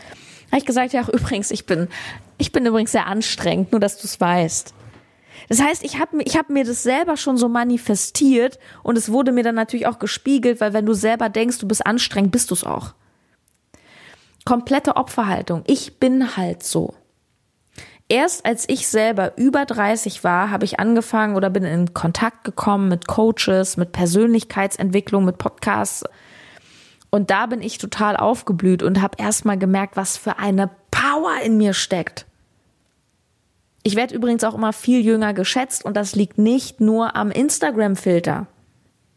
Habe 0.46 0.58
ich 0.58 0.66
gesagt, 0.66 0.92
ja, 0.92 1.08
übrigens, 1.12 1.52
ich 1.52 1.66
bin, 1.66 1.86
ich 2.38 2.50
bin 2.50 2.66
übrigens 2.66 2.90
sehr 2.90 3.06
anstrengend, 3.06 3.70
nur 3.70 3.80
dass 3.80 3.98
du 3.98 4.06
es 4.06 4.20
weißt. 4.20 4.74
Das 5.48 5.62
heißt, 5.62 5.84
ich 5.84 6.00
habe 6.00 6.20
ich 6.24 6.36
hab 6.36 6.50
mir 6.50 6.64
das 6.64 6.82
selber 6.82 7.16
schon 7.16 7.36
so 7.36 7.48
manifestiert 7.48 8.58
und 8.82 8.98
es 8.98 9.12
wurde 9.12 9.30
mir 9.30 9.44
dann 9.44 9.54
natürlich 9.54 9.86
auch 9.86 10.00
gespiegelt, 10.00 10.60
weil 10.60 10.72
wenn 10.72 10.86
du 10.86 10.92
selber 10.92 11.28
denkst, 11.28 11.58
du 11.58 11.68
bist 11.68 11.86
anstrengend, 11.86 12.32
bist 12.32 12.50
du 12.50 12.54
es 12.54 12.64
auch. 12.64 12.94
Komplette 14.44 14.96
Opferhaltung. 14.96 15.62
Ich 15.66 16.00
bin 16.00 16.36
halt 16.36 16.64
so. 16.64 16.94
Erst 18.08 18.46
als 18.46 18.68
ich 18.68 18.86
selber 18.86 19.36
über 19.36 19.64
30 19.64 20.22
war, 20.22 20.50
habe 20.50 20.64
ich 20.64 20.78
angefangen 20.78 21.34
oder 21.34 21.50
bin 21.50 21.64
in 21.64 21.92
Kontakt 21.92 22.44
gekommen 22.44 22.88
mit 22.88 23.08
Coaches, 23.08 23.76
mit 23.76 23.90
Persönlichkeitsentwicklung, 23.90 25.24
mit 25.24 25.38
Podcasts. 25.38 26.04
Und 27.10 27.30
da 27.30 27.46
bin 27.46 27.62
ich 27.62 27.78
total 27.78 28.16
aufgeblüht 28.16 28.84
und 28.84 29.02
habe 29.02 29.16
erstmal 29.18 29.58
gemerkt, 29.58 29.96
was 29.96 30.16
für 30.16 30.38
eine 30.38 30.70
Power 30.92 31.40
in 31.44 31.56
mir 31.56 31.72
steckt. 31.72 32.26
Ich 33.82 33.96
werde 33.96 34.14
übrigens 34.14 34.44
auch 34.44 34.54
immer 34.54 34.72
viel 34.72 35.04
jünger 35.04 35.32
geschätzt 35.32 35.84
und 35.84 35.96
das 35.96 36.14
liegt 36.14 36.38
nicht 36.38 36.80
nur 36.80 37.16
am 37.16 37.30
Instagram-Filter. 37.30 38.46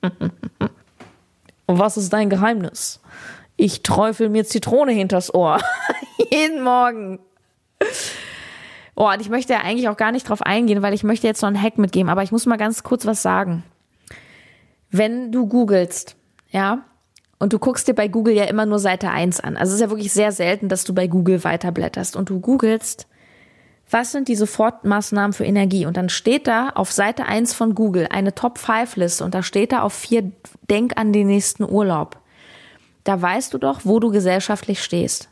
Und 1.66 1.78
was 1.78 1.98
ist 1.98 2.14
dein 2.14 2.32
Geheimnis? 2.32 3.00
Ich 3.56 3.84
träufel 3.84 4.30
mir 4.30 4.44
Zitrone 4.44 4.92
hinters 4.92 5.32
Ohr. 5.34 5.60
Jeden 6.32 6.64
Morgen. 6.64 7.20
Oh, 9.02 9.08
und 9.08 9.22
ich 9.22 9.30
möchte 9.30 9.54
ja 9.54 9.62
eigentlich 9.62 9.88
auch 9.88 9.96
gar 9.96 10.12
nicht 10.12 10.28
drauf 10.28 10.42
eingehen, 10.42 10.82
weil 10.82 10.94
ich 10.94 11.06
möchte 11.06 11.26
jetzt 11.26 11.42
noch 11.42 11.48
einen 11.48 11.62
Hack 11.62 11.78
mitgeben, 11.78 12.10
aber 12.10 12.22
ich 12.22 12.34
muss 12.34 12.46
mal 12.46 12.58
ganz 12.58 12.84
kurz 12.84 13.06
was 13.06 13.22
sagen. 13.22 13.64
Wenn 14.92 15.32
du 15.32 15.48
googelst, 15.48 16.18
ja, 16.50 16.84
und 17.40 17.54
du 17.54 17.60
guckst 17.60 17.88
dir 17.88 17.94
bei 17.94 18.10
Google 18.10 18.36
ja 18.36 18.44
immer 18.44 18.66
nur 18.66 18.78
Seite 18.78 19.10
1 19.10 19.40
an. 19.40 19.56
Also 19.56 19.70
es 19.70 19.76
ist 19.76 19.82
ja 19.82 19.90
wirklich 19.90 20.12
sehr 20.12 20.34
selten, 20.34 20.68
dass 20.68 20.84
du 20.84 20.94
bei 20.94 21.08
Google 21.08 21.46
weiterblätterst 21.46 22.18
und 22.18 22.30
du 22.30 22.42
googelst, 22.42 23.08
was 23.90 24.12
sind 24.12 24.28
die 24.28 24.36
Sofortmaßnahmen 24.36 25.32
für 25.32 25.46
Energie? 25.46 25.86
Und 25.86 25.96
dann 25.96 26.10
steht 26.10 26.46
da 26.46 26.68
auf 26.72 26.92
Seite 26.92 27.26
1 27.26 27.54
von 27.54 27.76
Google 27.76 28.10
eine 28.12 28.36
Top-5-Liste 28.36 29.24
und 29.24 29.34
da 29.34 29.44
steht 29.44 29.72
da 29.72 29.82
auf 29.82 29.94
4, 29.94 30.30
denk 30.70 30.98
an 30.98 31.14
den 31.14 31.28
nächsten 31.28 31.64
Urlaub. 31.64 32.20
Da 33.06 33.22
weißt 33.22 33.54
du 33.54 33.60
doch, 33.60 33.86
wo 33.86 34.02
du 34.02 34.12
gesellschaftlich 34.12 34.84
stehst. 34.84 35.30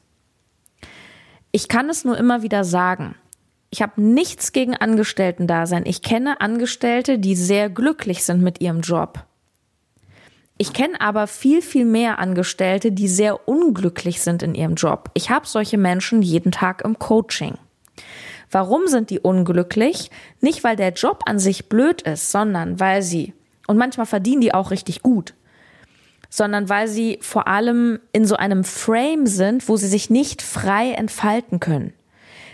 Ich 1.52 1.68
kann 1.68 1.90
es 1.90 2.06
nur 2.06 2.18
immer 2.18 2.44
wieder 2.44 2.64
sagen. 2.64 3.16
Ich 3.78 3.84
habe 3.84 4.02
nichts 4.02 4.54
gegen 4.54 4.76
Angestellten-Dasein. 4.76 5.86
Ich 5.86 6.02
kenne 6.02 6.42
Angestellte, 6.42 7.20
die 7.20 7.36
sehr 7.36 7.70
glücklich 7.70 8.24
sind 8.24 8.42
mit 8.42 8.60
ihrem 8.60 8.82
Job. 8.82 9.24
Ich 10.58 10.74
kenne 10.74 11.00
aber 11.00 11.28
viel, 11.28 11.62
viel 11.62 11.86
mehr 11.86 12.18
Angestellte, 12.18 12.92
die 12.92 13.08
sehr 13.08 13.48
unglücklich 13.48 14.20
sind 14.24 14.42
in 14.42 14.56
ihrem 14.56 14.74
Job. 14.74 15.12
Ich 15.14 15.30
habe 15.30 15.46
solche 15.46 15.78
Menschen 15.78 16.24
jeden 16.24 16.52
Tag 16.52 16.84
im 16.84 16.98
Coaching. 16.98 17.60
Warum 18.50 18.88
sind 18.88 19.12
die 19.12 19.20
unglücklich? 19.20 20.10
Nicht, 20.42 20.64
weil 20.64 20.76
der 20.76 20.94
Job 20.94 21.22
an 21.28 21.38
sich 21.38 21.70
blöd 21.70 22.02
ist, 22.02 22.32
sondern 22.32 22.80
weil 22.80 23.04
sie, 23.04 23.36
und 23.68 23.78
manchmal 23.78 24.08
verdienen 24.08 24.42
die 24.42 24.56
auch 24.56 24.72
richtig 24.72 25.04
gut, 25.04 25.36
sondern 26.32 26.68
weil 26.68 26.88
sie 26.88 27.20
vor 27.22 27.48
allem 27.48 28.00
in 28.12 28.26
so 28.26 28.38
einem 28.38 28.64
Frame 28.64 29.28
sind, 29.28 29.70
wo 29.70 29.78
sie 29.78 29.88
sich 29.88 30.10
nicht 30.10 30.42
frei 30.42 30.94
entfalten 30.94 31.60
können. 31.60 31.94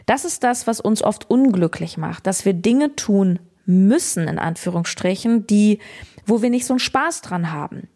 Das 0.06 0.26
ist 0.26 0.44
das, 0.44 0.68
was 0.68 0.80
uns 0.80 1.04
oft 1.04 1.30
unglücklich 1.30 1.98
macht, 1.98 2.28
dass 2.28 2.46
wir 2.46 2.54
Dinge 2.54 2.96
tun 2.96 3.40
müssen, 3.66 4.28
in 4.28 4.40
Anführungsstrichen, 4.40 5.48
die, 5.48 5.80
wo 6.26 6.42
wir 6.42 6.50
nicht 6.50 6.66
so 6.66 6.74
einen 6.74 6.80
Spaß 6.80 7.22
dran 7.22 7.52
haben. 7.52 7.88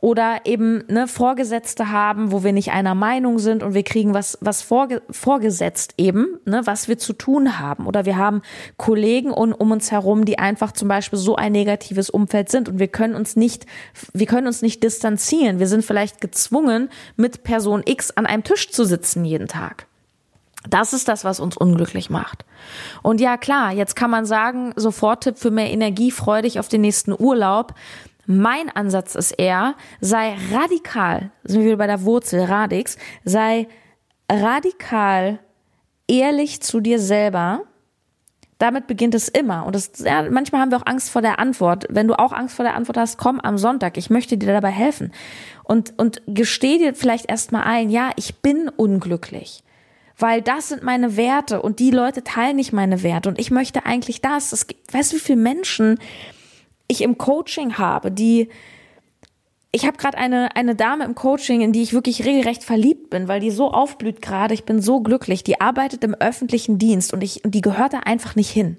Oder 0.00 0.40
eben 0.46 0.82
ne, 0.88 1.06
Vorgesetzte 1.06 1.92
haben, 1.92 2.32
wo 2.32 2.42
wir 2.42 2.52
nicht 2.52 2.72
einer 2.72 2.96
Meinung 2.96 3.38
sind 3.38 3.62
und 3.62 3.72
wir 3.72 3.84
kriegen 3.84 4.14
was, 4.14 4.36
was 4.40 4.60
vorge 4.60 5.00
vorgesetzt 5.10 5.94
eben, 5.96 6.40
ne, 6.44 6.62
was 6.64 6.88
wir 6.88 6.98
zu 6.98 7.12
tun 7.12 7.60
haben. 7.60 7.86
Oder 7.86 8.04
wir 8.04 8.16
haben 8.16 8.42
Kollegen 8.76 9.30
um, 9.30 9.52
um 9.52 9.70
uns 9.70 9.92
herum, 9.92 10.24
die 10.24 10.40
einfach 10.40 10.72
zum 10.72 10.88
Beispiel 10.88 11.20
so 11.20 11.36
ein 11.36 11.52
negatives 11.52 12.10
Umfeld 12.10 12.50
sind 12.50 12.68
und 12.68 12.80
wir 12.80 12.88
können 12.88 13.14
uns 13.14 13.36
nicht, 13.36 13.64
wir 14.12 14.26
können 14.26 14.48
uns 14.48 14.60
nicht 14.60 14.82
distanzieren. 14.82 15.60
Wir 15.60 15.68
sind 15.68 15.84
vielleicht 15.84 16.20
gezwungen, 16.20 16.88
mit 17.14 17.44
Person 17.44 17.82
X 17.84 18.10
an 18.10 18.26
einem 18.26 18.42
Tisch 18.42 18.72
zu 18.72 18.84
sitzen 18.84 19.24
jeden 19.24 19.46
Tag. 19.46 19.86
Das 20.68 20.92
ist 20.92 21.08
das, 21.08 21.24
was 21.24 21.40
uns 21.40 21.56
unglücklich 21.56 22.08
macht. 22.08 22.44
Und 23.02 23.20
ja, 23.20 23.36
klar, 23.36 23.72
jetzt 23.72 23.96
kann 23.96 24.10
man 24.10 24.26
sagen, 24.26 24.72
Soforttipp 24.76 25.38
für 25.38 25.50
mehr 25.50 25.70
Energie, 25.70 26.10
freu 26.10 26.42
dich 26.42 26.60
auf 26.60 26.68
den 26.68 26.82
nächsten 26.82 27.12
Urlaub. 27.12 27.74
Mein 28.26 28.70
Ansatz 28.70 29.16
ist 29.16 29.32
eher, 29.32 29.74
sei 30.00 30.36
radikal, 30.52 31.32
sind 31.42 31.60
wir 31.60 31.66
wieder 31.66 31.76
bei 31.78 31.88
der 31.88 32.02
Wurzel, 32.02 32.44
Radix, 32.44 32.96
sei 33.24 33.66
radikal 34.30 35.40
ehrlich 36.06 36.62
zu 36.62 36.80
dir 36.80 37.00
selber. 37.00 37.62
Damit 38.58 38.86
beginnt 38.86 39.16
es 39.16 39.28
immer. 39.28 39.66
Und 39.66 39.74
das, 39.74 39.90
ja, 39.98 40.30
manchmal 40.30 40.60
haben 40.60 40.70
wir 40.70 40.78
auch 40.78 40.86
Angst 40.86 41.10
vor 41.10 41.20
der 41.20 41.40
Antwort. 41.40 41.86
Wenn 41.90 42.06
du 42.06 42.16
auch 42.16 42.32
Angst 42.32 42.54
vor 42.54 42.64
der 42.64 42.76
Antwort 42.76 42.96
hast, 42.96 43.18
komm 43.18 43.40
am 43.40 43.58
Sonntag. 43.58 43.96
Ich 43.96 44.08
möchte 44.08 44.38
dir 44.38 44.52
dabei 44.52 44.70
helfen. 44.70 45.12
Und, 45.64 45.94
und 45.98 46.22
gesteh 46.28 46.78
dir 46.78 46.94
vielleicht 46.94 47.28
erstmal 47.28 47.64
ein, 47.64 47.90
ja, 47.90 48.10
ich 48.14 48.36
bin 48.36 48.68
unglücklich 48.68 49.64
weil 50.18 50.42
das 50.42 50.68
sind 50.68 50.82
meine 50.82 51.16
Werte 51.16 51.62
und 51.62 51.78
die 51.78 51.90
Leute 51.90 52.24
teilen 52.24 52.56
nicht 52.56 52.72
meine 52.72 53.02
Werte 53.02 53.28
und 53.28 53.38
ich 53.38 53.50
möchte 53.50 53.86
eigentlich 53.86 54.20
das. 54.20 54.52
Es 54.52 54.66
gibt, 54.66 54.92
weißt 54.92 55.12
du, 55.12 55.16
wie 55.16 55.20
viele 55.20 55.38
Menschen 55.38 55.98
ich 56.88 57.02
im 57.02 57.18
Coaching 57.18 57.78
habe, 57.78 58.10
die 58.10 58.48
ich 59.74 59.86
habe 59.86 59.96
gerade 59.96 60.18
eine 60.18 60.54
eine 60.54 60.74
Dame 60.74 61.04
im 61.04 61.14
Coaching, 61.14 61.62
in 61.62 61.72
die 61.72 61.82
ich 61.82 61.94
wirklich 61.94 62.26
regelrecht 62.26 62.62
verliebt 62.62 63.08
bin, 63.08 63.26
weil 63.26 63.40
die 63.40 63.50
so 63.50 63.70
aufblüht 63.70 64.20
gerade. 64.20 64.52
Ich 64.52 64.64
bin 64.64 64.82
so 64.82 65.00
glücklich. 65.00 65.44
Die 65.44 65.62
arbeitet 65.62 66.04
im 66.04 66.14
öffentlichen 66.14 66.78
Dienst 66.78 67.14
und 67.14 67.22
ich 67.22 67.40
die 67.44 67.62
gehört 67.62 67.94
da 67.94 68.00
einfach 68.00 68.36
nicht 68.36 68.50
hin. 68.50 68.76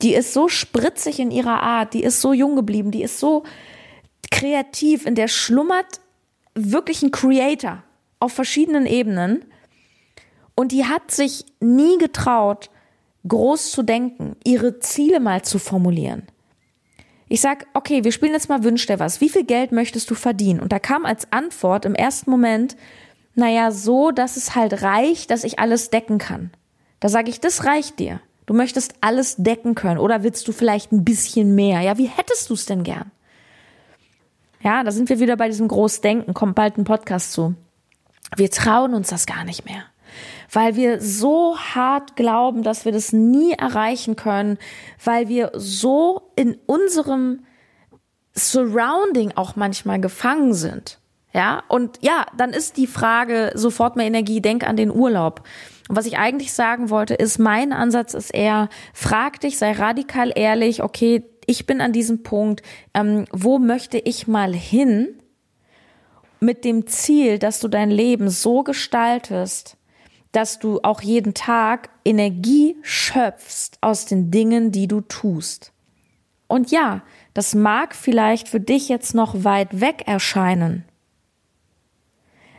Die 0.00 0.14
ist 0.14 0.32
so 0.32 0.46
spritzig 0.46 1.18
in 1.18 1.32
ihrer 1.32 1.60
Art, 1.62 1.92
die 1.92 2.04
ist 2.04 2.20
so 2.20 2.32
jung 2.32 2.54
geblieben, 2.54 2.92
die 2.92 3.02
ist 3.02 3.18
so 3.18 3.42
kreativ, 4.30 5.06
in 5.06 5.16
der 5.16 5.28
schlummert 5.28 6.00
wirklich 6.54 7.02
ein 7.02 7.10
Creator 7.10 7.82
auf 8.20 8.32
verschiedenen 8.32 8.86
Ebenen 8.86 9.44
und 10.58 10.72
die 10.72 10.86
hat 10.86 11.12
sich 11.12 11.44
nie 11.60 11.98
getraut, 11.98 12.68
groß 13.28 13.70
zu 13.70 13.84
denken, 13.84 14.34
ihre 14.42 14.80
Ziele 14.80 15.20
mal 15.20 15.42
zu 15.42 15.60
formulieren. 15.60 16.24
Ich 17.28 17.40
sag, 17.40 17.68
okay, 17.74 18.02
wir 18.02 18.10
spielen 18.10 18.32
jetzt 18.32 18.48
mal 18.48 18.64
Wünsch 18.64 18.84
dir 18.84 18.98
was. 18.98 19.20
Wie 19.20 19.28
viel 19.28 19.44
Geld 19.44 19.70
möchtest 19.70 20.10
du 20.10 20.16
verdienen? 20.16 20.58
Und 20.58 20.72
da 20.72 20.80
kam 20.80 21.06
als 21.06 21.30
Antwort 21.30 21.84
im 21.84 21.94
ersten 21.94 22.28
Moment, 22.28 22.76
naja, 23.36 23.70
so, 23.70 24.10
dass 24.10 24.36
es 24.36 24.56
halt 24.56 24.82
reicht, 24.82 25.30
dass 25.30 25.44
ich 25.44 25.60
alles 25.60 25.90
decken 25.90 26.18
kann. 26.18 26.50
Da 26.98 27.08
sage 27.08 27.30
ich, 27.30 27.38
das 27.38 27.64
reicht 27.64 28.00
dir. 28.00 28.20
Du 28.46 28.52
möchtest 28.52 28.94
alles 29.00 29.36
decken 29.36 29.76
können 29.76 30.00
oder 30.00 30.24
willst 30.24 30.48
du 30.48 30.50
vielleicht 30.50 30.90
ein 30.90 31.04
bisschen 31.04 31.54
mehr? 31.54 31.82
Ja, 31.82 31.98
wie 31.98 32.08
hättest 32.08 32.50
du 32.50 32.54
es 32.54 32.66
denn 32.66 32.82
gern? 32.82 33.12
Ja, 34.60 34.82
da 34.82 34.90
sind 34.90 35.08
wir 35.08 35.20
wieder 35.20 35.36
bei 35.36 35.46
diesem 35.46 35.68
Großdenken. 35.68 36.34
Kommt 36.34 36.56
bald 36.56 36.78
ein 36.78 36.84
Podcast 36.84 37.30
zu. 37.30 37.54
Wir 38.34 38.50
trauen 38.50 38.94
uns 38.94 39.10
das 39.10 39.24
gar 39.26 39.44
nicht 39.44 39.64
mehr 39.64 39.84
weil 40.50 40.76
wir 40.76 41.00
so 41.00 41.58
hart 41.58 42.16
glauben, 42.16 42.62
dass 42.62 42.84
wir 42.84 42.92
das 42.92 43.12
nie 43.12 43.52
erreichen 43.52 44.16
können, 44.16 44.58
weil 45.04 45.28
wir 45.28 45.52
so 45.54 46.30
in 46.36 46.56
unserem 46.66 47.44
Surrounding 48.34 49.32
auch 49.34 49.56
manchmal 49.56 50.00
gefangen 50.00 50.54
sind. 50.54 50.98
Ja, 51.34 51.62
und 51.68 51.98
ja, 52.00 52.26
dann 52.36 52.50
ist 52.50 52.76
die 52.78 52.86
Frage 52.86 53.52
sofort 53.54 53.96
mehr 53.96 54.06
Energie, 54.06 54.40
denk 54.40 54.66
an 54.66 54.76
den 54.76 54.90
Urlaub. 54.90 55.42
Und 55.88 55.96
was 55.96 56.06
ich 56.06 56.18
eigentlich 56.18 56.52
sagen 56.52 56.90
wollte, 56.90 57.14
ist, 57.14 57.38
mein 57.38 57.72
Ansatz 57.72 58.14
ist 58.14 58.30
eher, 58.30 58.68
frag 58.92 59.40
dich, 59.40 59.58
sei 59.58 59.72
radikal 59.72 60.32
ehrlich, 60.34 60.82
okay, 60.82 61.24
ich 61.46 61.64
bin 61.64 61.80
an 61.80 61.92
diesem 61.92 62.22
Punkt, 62.22 62.62
ähm, 62.92 63.24
wo 63.32 63.58
möchte 63.58 63.98
ich 63.98 64.26
mal 64.26 64.54
hin? 64.54 65.18
Mit 66.40 66.64
dem 66.64 66.86
Ziel, 66.86 67.38
dass 67.38 67.58
du 67.58 67.68
dein 67.68 67.90
Leben 67.90 68.28
so 68.28 68.62
gestaltest, 68.62 69.77
dass 70.32 70.58
du 70.58 70.80
auch 70.82 71.00
jeden 71.00 71.34
Tag 71.34 71.90
Energie 72.04 72.76
schöpfst 72.82 73.78
aus 73.80 74.04
den 74.04 74.30
Dingen, 74.30 74.72
die 74.72 74.88
du 74.88 75.00
tust. 75.00 75.72
Und 76.46 76.70
ja, 76.70 77.02
das 77.34 77.54
mag 77.54 77.94
vielleicht 77.94 78.48
für 78.48 78.60
dich 78.60 78.88
jetzt 78.88 79.14
noch 79.14 79.44
weit 79.44 79.80
weg 79.80 80.04
erscheinen. 80.06 80.84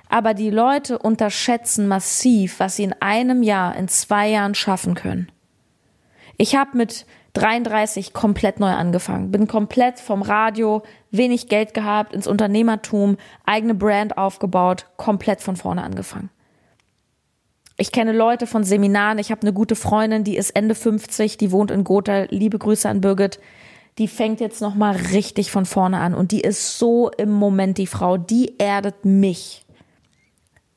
Aber 0.08 0.34
die 0.34 0.50
Leute 0.50 0.98
unterschätzen 0.98 1.88
massiv, 1.88 2.60
was 2.60 2.76
sie 2.76 2.84
in 2.84 2.94
einem 3.00 3.44
Jahr, 3.44 3.76
in 3.76 3.88
zwei 3.88 4.30
Jahren 4.30 4.56
schaffen 4.56 4.96
können. 4.96 5.32
Ich 6.38 6.56
habe 6.56 6.78
mit 6.78 7.06
33 7.34 8.14
komplett 8.14 8.60
neu 8.60 8.72
angefangen, 8.72 9.30
bin 9.30 9.48
komplett 9.48 10.00
vom 10.00 10.24
Radio, 10.24 10.82
wenig 11.12 11.48
Geld 11.48 11.74
gehabt, 11.74 12.14
ins 12.14 12.28
Unternehmertum, 12.28 13.18
eigene 13.46 13.76
Brand 13.76 14.18
aufgebaut, 14.18 14.88
komplett 14.98 15.42
von 15.42 15.56
vorne 15.56 15.84
angefangen. 15.84 16.30
Ich 17.80 17.94
kenne 17.94 18.12
Leute 18.12 18.46
von 18.46 18.66
Seminaren, 18.66 19.20
ich 19.20 19.32
habe 19.32 19.42
eine 19.42 19.54
gute 19.54 19.74
Freundin, 19.74 20.26
die 20.26 20.36
ist 20.36 20.50
Ende 20.50 20.76
50, 20.76 21.38
die 21.38 21.54
wohnt 21.54 21.72
in 21.72 21.86
Gotha, 21.86 22.24
liebe 22.30 22.60
Grüße 22.60 22.90
an 22.90 23.00
Birgit. 23.00 23.40
Die 23.98 24.10
fängt 24.10 24.42
jetzt 24.42 24.62
noch 24.62 24.76
mal 24.76 24.98
richtig 25.14 25.50
von 25.50 25.66
vorne 25.66 25.98
an. 26.00 26.14
Und 26.14 26.34
die 26.34 26.42
ist 26.42 26.78
so 26.78 27.10
im 27.12 27.32
Moment 27.32 27.78
die 27.78 27.88
Frau, 27.88 28.18
die 28.18 28.60
erdet 28.60 29.06
mich. 29.06 29.66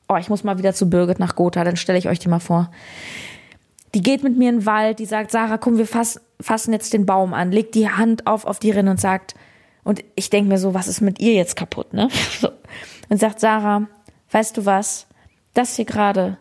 Oh, 0.07 0.15
ich 0.15 0.29
muss 0.29 0.45
mal 0.45 0.57
wieder 0.57 0.73
zu 0.73 0.89
Birgit 0.89 1.19
nach 1.19 1.35
Gotha, 1.35 1.65
dann 1.65 1.75
stelle 1.75 1.99
ich 1.99 2.07
euch 2.07 2.19
die 2.19 2.29
mal 2.29 2.39
vor. 2.39 2.71
Die 3.93 4.01
geht 4.01 4.23
mit 4.23 4.37
mir 4.37 4.47
in 4.47 4.59
den 4.59 4.65
Wald, 4.65 4.99
die 4.99 5.05
sagt, 5.05 5.31
Sarah, 5.31 5.57
komm, 5.57 5.77
wir 5.77 5.87
fass, 5.87 6.21
fassen 6.39 6.71
jetzt 6.71 6.93
den 6.93 7.05
Baum 7.05 7.33
an, 7.33 7.51
legt 7.51 7.75
die 7.75 7.89
Hand 7.89 8.27
auf, 8.27 8.45
auf 8.45 8.59
die 8.59 8.71
Rinne 8.71 8.91
und 8.91 9.01
sagt, 9.01 9.35
und 9.83 10.05
ich 10.15 10.29
denke 10.29 10.47
mir 10.47 10.57
so, 10.57 10.73
was 10.73 10.87
ist 10.87 11.01
mit 11.01 11.19
ihr 11.19 11.33
jetzt 11.33 11.57
kaputt, 11.57 11.93
ne? 11.93 12.07
Und 13.09 13.19
sagt, 13.19 13.41
Sarah, 13.41 13.87
weißt 14.31 14.55
du 14.55 14.65
was? 14.65 15.07
Das 15.53 15.75
hier 15.75 15.83
gerade, 15.83 16.37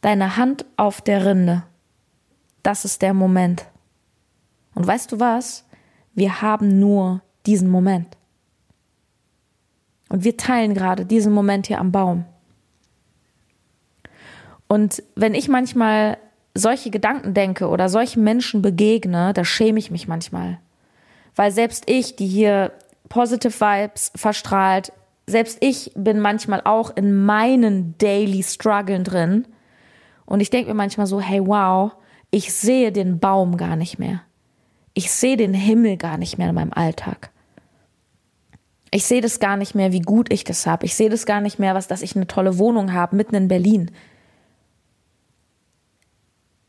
deine 0.00 0.36
Hand 0.36 0.64
auf 0.76 1.00
der 1.00 1.24
Rinde, 1.24 1.64
das 2.62 2.84
ist 2.84 3.02
der 3.02 3.14
Moment. 3.14 3.66
Und 4.74 4.86
weißt 4.86 5.12
du 5.12 5.20
was? 5.20 5.64
Wir 6.14 6.42
haben 6.42 6.78
nur 6.78 7.22
diesen 7.46 7.70
Moment. 7.70 8.16
Und 10.08 10.24
wir 10.24 10.36
teilen 10.36 10.74
gerade 10.74 11.04
diesen 11.04 11.32
Moment 11.32 11.66
hier 11.66 11.80
am 11.80 11.92
Baum. 11.92 12.24
Und 14.68 15.02
wenn 15.16 15.34
ich 15.34 15.48
manchmal 15.48 16.18
solche 16.54 16.90
Gedanken 16.90 17.34
denke 17.34 17.68
oder 17.68 17.88
solchen 17.88 18.22
Menschen 18.24 18.62
begegne, 18.62 19.32
da 19.32 19.44
schäme 19.44 19.78
ich 19.78 19.90
mich 19.90 20.08
manchmal. 20.08 20.58
Weil 21.34 21.52
selbst 21.52 21.88
ich, 21.88 22.16
die 22.16 22.26
hier 22.26 22.72
positive 23.08 23.60
Vibes 23.60 24.12
verstrahlt, 24.14 24.92
selbst 25.26 25.58
ich 25.60 25.92
bin 25.94 26.20
manchmal 26.20 26.62
auch 26.64 26.94
in 26.96 27.24
meinen 27.24 27.96
Daily 27.98 28.42
Struggeln 28.42 29.04
drin. 29.04 29.46
Und 30.28 30.40
ich 30.40 30.50
denke 30.50 30.68
mir 30.68 30.74
manchmal 30.74 31.06
so, 31.06 31.22
hey 31.22 31.40
wow, 31.46 31.92
ich 32.30 32.52
sehe 32.52 32.92
den 32.92 33.18
Baum 33.18 33.56
gar 33.56 33.76
nicht 33.76 33.98
mehr. 33.98 34.20
Ich 34.92 35.10
sehe 35.10 35.38
den 35.38 35.54
Himmel 35.54 35.96
gar 35.96 36.18
nicht 36.18 36.36
mehr 36.36 36.50
in 36.50 36.54
meinem 36.54 36.74
Alltag. 36.74 37.30
Ich 38.90 39.06
sehe 39.06 39.22
das 39.22 39.40
gar 39.40 39.56
nicht 39.56 39.74
mehr, 39.74 39.90
wie 39.90 40.02
gut 40.02 40.30
ich 40.30 40.44
das 40.44 40.66
habe. 40.66 40.84
Ich 40.84 40.94
sehe 40.94 41.08
das 41.08 41.24
gar 41.24 41.40
nicht 41.40 41.58
mehr, 41.58 41.74
was, 41.74 41.88
dass 41.88 42.02
ich 42.02 42.14
eine 42.14 42.26
tolle 42.26 42.58
Wohnung 42.58 42.92
habe, 42.92 43.16
mitten 43.16 43.36
in 43.36 43.48
Berlin. 43.48 43.90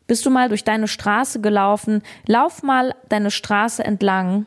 Bist 0.07 0.25
du 0.25 0.29
mal 0.29 0.47
durch 0.47 0.63
deine 0.63 0.87
Straße 0.87 1.41
gelaufen? 1.41 2.01
Lauf 2.27 2.63
mal 2.63 2.95
deine 3.09 3.29
Straße 3.29 3.83
entlang, 3.83 4.45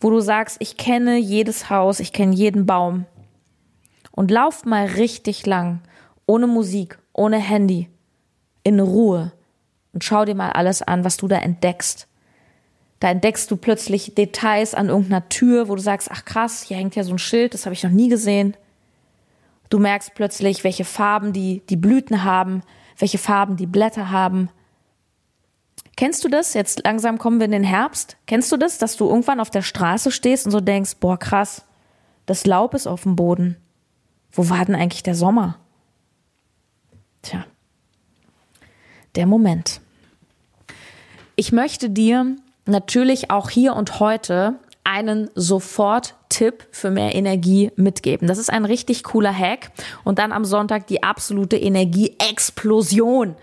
wo 0.00 0.08
du 0.08 0.20
sagst, 0.20 0.56
ich 0.60 0.78
kenne 0.78 1.18
jedes 1.18 1.68
Haus, 1.68 2.00
ich 2.00 2.14
kenne 2.14 2.34
jeden 2.34 2.64
Baum. 2.64 3.04
Und 4.10 4.30
lauf 4.30 4.64
mal 4.64 4.86
richtig 4.86 5.44
lang, 5.44 5.82
ohne 6.24 6.46
Musik, 6.46 6.98
ohne 7.12 7.36
Handy, 7.36 7.91
in 8.62 8.80
Ruhe. 8.80 9.32
Und 9.92 10.04
schau 10.04 10.24
dir 10.24 10.34
mal 10.34 10.52
alles 10.52 10.82
an, 10.82 11.04
was 11.04 11.16
du 11.16 11.28
da 11.28 11.36
entdeckst. 11.36 12.08
Da 13.00 13.10
entdeckst 13.10 13.50
du 13.50 13.56
plötzlich 13.56 14.14
Details 14.14 14.74
an 14.74 14.88
irgendeiner 14.88 15.28
Tür, 15.28 15.68
wo 15.68 15.74
du 15.74 15.82
sagst, 15.82 16.08
ach 16.10 16.24
krass, 16.24 16.62
hier 16.62 16.76
hängt 16.76 16.94
ja 16.94 17.02
so 17.02 17.12
ein 17.12 17.18
Schild, 17.18 17.52
das 17.52 17.66
habe 17.66 17.74
ich 17.74 17.82
noch 17.82 17.90
nie 17.90 18.08
gesehen. 18.08 18.56
Du 19.70 19.78
merkst 19.78 20.14
plötzlich, 20.14 20.64
welche 20.64 20.84
Farben 20.84 21.32
die, 21.32 21.62
die 21.68 21.76
Blüten 21.76 22.24
haben, 22.24 22.62
welche 22.98 23.18
Farben 23.18 23.56
die 23.56 23.66
Blätter 23.66 24.10
haben. 24.10 24.50
Kennst 25.96 26.24
du 26.24 26.28
das? 26.28 26.54
Jetzt 26.54 26.84
langsam 26.84 27.18
kommen 27.18 27.40
wir 27.40 27.46
in 27.46 27.52
den 27.52 27.64
Herbst. 27.64 28.16
Kennst 28.26 28.52
du 28.52 28.56
das, 28.56 28.78
dass 28.78 28.96
du 28.96 29.08
irgendwann 29.08 29.40
auf 29.40 29.50
der 29.50 29.62
Straße 29.62 30.10
stehst 30.10 30.46
und 30.46 30.52
so 30.52 30.60
denkst, 30.60 30.96
boah, 31.00 31.18
krass, 31.18 31.64
das 32.26 32.46
Laub 32.46 32.74
ist 32.74 32.86
auf 32.86 33.02
dem 33.02 33.16
Boden. 33.16 33.56
Wo 34.30 34.48
war 34.48 34.64
denn 34.64 34.74
eigentlich 34.74 35.02
der 35.02 35.14
Sommer? 35.14 35.58
Tja, 37.22 37.44
der 39.14 39.26
Moment. 39.26 39.80
Ich 41.36 41.52
möchte 41.52 41.90
dir 41.90 42.36
natürlich 42.66 43.30
auch 43.30 43.50
hier 43.50 43.74
und 43.74 44.00
heute 44.00 44.54
einen 44.84 45.30
Sofort-Tipp 45.34 46.66
für 46.70 46.90
mehr 46.90 47.14
Energie 47.14 47.70
mitgeben. 47.76 48.28
Das 48.28 48.38
ist 48.38 48.50
ein 48.50 48.64
richtig 48.64 49.04
cooler 49.04 49.36
Hack. 49.36 49.70
Und 50.04 50.18
dann 50.18 50.32
am 50.32 50.44
Sonntag 50.44 50.86
die 50.88 51.02
absolute 51.02 51.56
Energieexplosion 51.56 53.36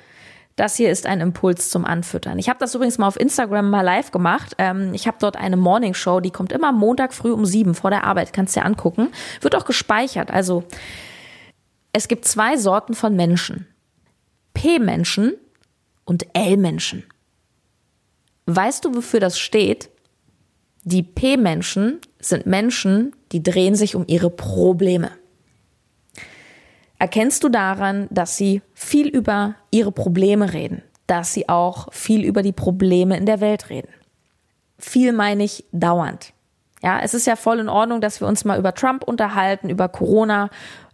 das 0.59 0.75
hier 0.75 0.91
ist 0.91 1.05
ein 1.05 1.21
Impuls 1.21 1.69
zum 1.69 1.85
Anfüttern. 1.85 2.37
Ich 2.37 2.49
habe 2.49 2.59
das 2.59 2.75
übrigens 2.75 2.97
mal 2.97 3.07
auf 3.07 3.17
Instagram 3.17 3.69
mal 3.69 3.81
live 3.81 4.11
gemacht. 4.11 4.55
Ähm, 4.57 4.93
ich 4.93 5.07
habe 5.07 5.15
dort 5.17 5.37
eine 5.37 5.55
Morning 5.55 5.93
Show, 5.93 6.19
die 6.19 6.31
kommt 6.31 6.51
immer 6.51 6.73
Montag 6.73 7.13
früh 7.13 7.31
um 7.31 7.45
sieben 7.45 7.75
vor 7.75 7.91
der 7.91 8.03
Arbeit. 8.03 8.33
Kannst 8.33 8.57
dir 8.57 8.65
angucken. 8.65 9.07
Wird 9.39 9.55
auch 9.55 9.63
gespeichert. 9.63 10.31
Also 10.31 10.65
es 11.93 12.09
gibt 12.09 12.25
zwei 12.25 12.57
Sorten 12.57 12.93
von 12.93 13.15
Menschen. 13.15 13.67
P-Menschen 14.53 15.35
und 16.09 16.27
L-Menschen. 16.33 17.03
Weißt 18.47 18.83
du, 18.83 18.95
wofür 18.95 19.19
das 19.19 19.39
steht? 19.39 19.89
Die 20.83 21.03
P-Menschen 21.03 21.99
sind 22.19 22.45
Menschen, 22.45 23.15
die 23.31 23.43
drehen 23.43 23.75
sich 23.75 23.95
um 23.95 24.05
ihre 24.07 24.29
Probleme 24.29 25.11
erkennst 26.99 27.43
du 27.43 27.49
daran, 27.49 28.07
dass 28.11 28.37
sie 28.37 28.61
viel 28.73 29.07
über 29.07 29.55
ihre 29.71 29.91
Probleme 29.91 30.53
reden, 30.53 30.83
dass 31.07 31.33
sie 31.33 31.49
auch 31.49 31.91
viel 31.91 32.23
über 32.23 32.43
die 32.43 32.51
Probleme 32.51 33.17
in 33.17 33.25
der 33.25 33.39
Welt 33.39 33.69
reden. 33.69 33.89
Viel 34.77 35.13
meine 35.13 35.43
ich 35.43 35.65
dauernd. 35.71 36.33
Ja, 36.83 36.99
es 37.01 37.13
ist 37.13 37.25
ja 37.25 37.35
voll 37.35 37.59
in 37.59 37.69
Ordnung, 37.69 37.99
dass 37.99 38.21
wir 38.21 38.27
uns 38.27 38.45
mal 38.45 38.59
über 38.59 38.73
Trump 38.73 39.03
unterhalten, 39.03 39.69
über 39.69 39.89
Corona, 39.89 40.49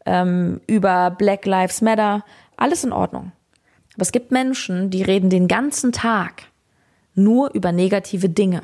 ähm, 0.05 0.61
über 0.67 1.11
Black 1.11 1.45
Lives 1.45 1.81
Matter. 1.81 2.23
Alles 2.57 2.83
in 2.83 2.91
Ordnung. 2.91 3.31
Aber 3.95 4.01
es 4.01 4.11
gibt 4.11 4.31
Menschen, 4.31 4.89
die 4.89 5.03
reden 5.03 5.29
den 5.29 5.47
ganzen 5.47 5.91
Tag 5.91 6.43
nur 7.15 7.53
über 7.53 7.71
negative 7.71 8.29
Dinge. 8.29 8.61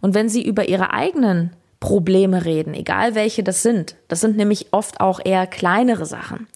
Und 0.00 0.14
wenn 0.14 0.28
sie 0.28 0.44
über 0.44 0.68
ihre 0.68 0.92
eigenen 0.92 1.50
Probleme 1.80 2.44
reden, 2.44 2.74
egal 2.74 3.14
welche 3.14 3.42
das 3.42 3.62
sind. 3.62 3.96
Das 4.08 4.20
sind 4.20 4.36
nämlich 4.36 4.72
oft 4.72 5.00
auch 5.00 5.20
eher 5.24 5.46
kleinere 5.46 6.06
Sachen. 6.06 6.46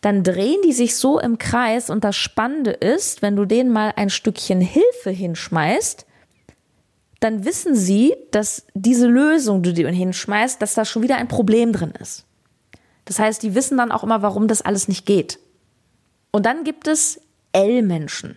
Dann 0.00 0.24
drehen 0.24 0.60
die 0.64 0.72
sich 0.72 0.96
so 0.96 1.20
im 1.20 1.38
Kreis 1.38 1.88
und 1.88 2.02
das 2.02 2.16
Spannende 2.16 2.72
ist, 2.72 3.22
wenn 3.22 3.36
du 3.36 3.44
denen 3.44 3.72
mal 3.72 3.92
ein 3.94 4.10
Stückchen 4.10 4.60
Hilfe 4.60 5.10
hinschmeißt, 5.10 6.06
dann 7.20 7.44
wissen 7.44 7.76
sie, 7.76 8.16
dass 8.32 8.66
diese 8.74 9.06
Lösung, 9.06 9.62
die 9.62 9.70
du 9.70 9.82
denen 9.82 9.94
hinschmeißt, 9.94 10.60
dass 10.60 10.74
da 10.74 10.84
schon 10.84 11.02
wieder 11.02 11.16
ein 11.16 11.28
Problem 11.28 11.72
drin 11.72 11.92
ist. 12.00 12.26
Das 13.04 13.20
heißt, 13.20 13.44
die 13.44 13.54
wissen 13.54 13.78
dann 13.78 13.92
auch 13.92 14.02
immer, 14.02 14.22
warum 14.22 14.48
das 14.48 14.60
alles 14.60 14.88
nicht 14.88 15.06
geht. 15.06 15.38
Und 16.32 16.46
dann 16.46 16.64
gibt 16.64 16.88
es 16.88 17.20
L-Menschen. 17.52 18.36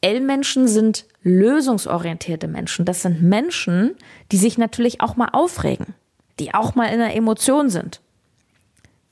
L-Menschen 0.00 0.66
sind 0.66 1.06
lösungsorientierte 1.22 2.48
Menschen. 2.48 2.84
Das 2.84 3.02
sind 3.02 3.22
Menschen, 3.22 3.94
die 4.32 4.36
sich 4.36 4.58
natürlich 4.58 5.00
auch 5.00 5.16
mal 5.16 5.28
aufregen, 5.32 5.94
die 6.40 6.52
auch 6.52 6.74
mal 6.74 6.86
in 6.86 7.00
einer 7.00 7.14
Emotion 7.14 7.70
sind, 7.70 8.00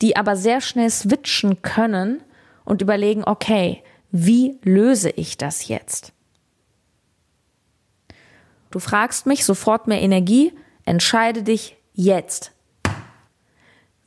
die 0.03 0.16
aber 0.16 0.35
sehr 0.35 0.61
schnell 0.61 0.90
switchen 0.90 1.62
können 1.62 2.20
und 2.64 2.83
überlegen, 2.83 3.23
okay, 3.25 3.85
wie 4.11 4.59
löse 4.64 5.11
ich 5.11 5.38
das 5.38 5.68
jetzt? 5.68 6.12
Du 8.73 8.81
fragst 8.81 9.27
mich 9.27 9.44
sofort 9.44 9.87
mehr 9.87 10.03
Energie, 10.03 10.53
entscheide 10.85 11.44
dich 11.44 11.77
jetzt. 11.94 12.53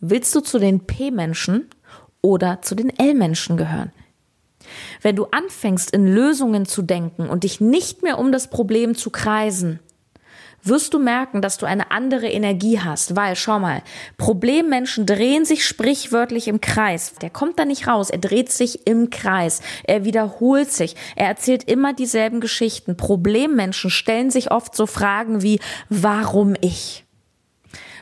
Willst 0.02 0.36
du 0.36 0.42
zu 0.42 0.60
den 0.60 0.86
P-Menschen 0.86 1.70
oder 2.24 2.64
zu 2.64 2.74
den 2.74 2.90
L-Menschen 2.98 3.58
gehören? 3.58 3.92
Wenn 5.02 5.16
du 5.16 5.26
anfängst, 5.26 5.92
in 5.92 6.08
Lösungen 6.08 6.66
zu 6.66 6.82
denken 6.82 7.30
und 7.30 7.44
dich 7.44 7.62
nicht 7.62 8.02
mehr 8.02 8.18
um 8.18 8.32
das 8.32 8.50
Problem 8.50 8.96
zu 8.96 9.12
kreisen, 9.12 9.80
wirst 10.64 10.94
du 10.94 11.00
merken, 11.00 11.42
dass 11.42 11.58
du 11.58 11.66
eine 11.66 11.92
andere 11.92 12.28
Energie 12.28 12.80
hast, 12.80 13.16
weil 13.16 13.36
schau 13.36 13.60
mal, 13.60 13.82
Problemmenschen 14.18 15.06
drehen 15.06 15.46
sich 15.46 15.66
sprichwörtlich 15.66 16.48
im 16.48 16.62
Kreis. 16.62 17.16
Der 17.16 17.30
kommt 17.30 17.60
da 17.60 17.66
nicht 17.66 17.88
raus, 17.88 18.10
er 18.10 18.20
dreht 18.20 18.52
sich 18.52 18.88
im 18.88 19.10
Kreis, 19.10 19.62
er 19.84 20.06
wiederholt 20.06 20.72
sich, 20.72 20.96
er 21.16 21.28
erzählt 21.28 21.66
immer 21.66 21.94
dieselben 21.94 22.40
Geschichten. 22.40 22.96
Problemmenschen 22.96 23.90
stellen 23.90 24.32
sich 24.32 24.52
oft 24.52 24.76
so 24.76 24.86
Fragen 24.86 25.42
wie, 25.42 25.60
warum 25.90 26.56
ich? 26.62 27.06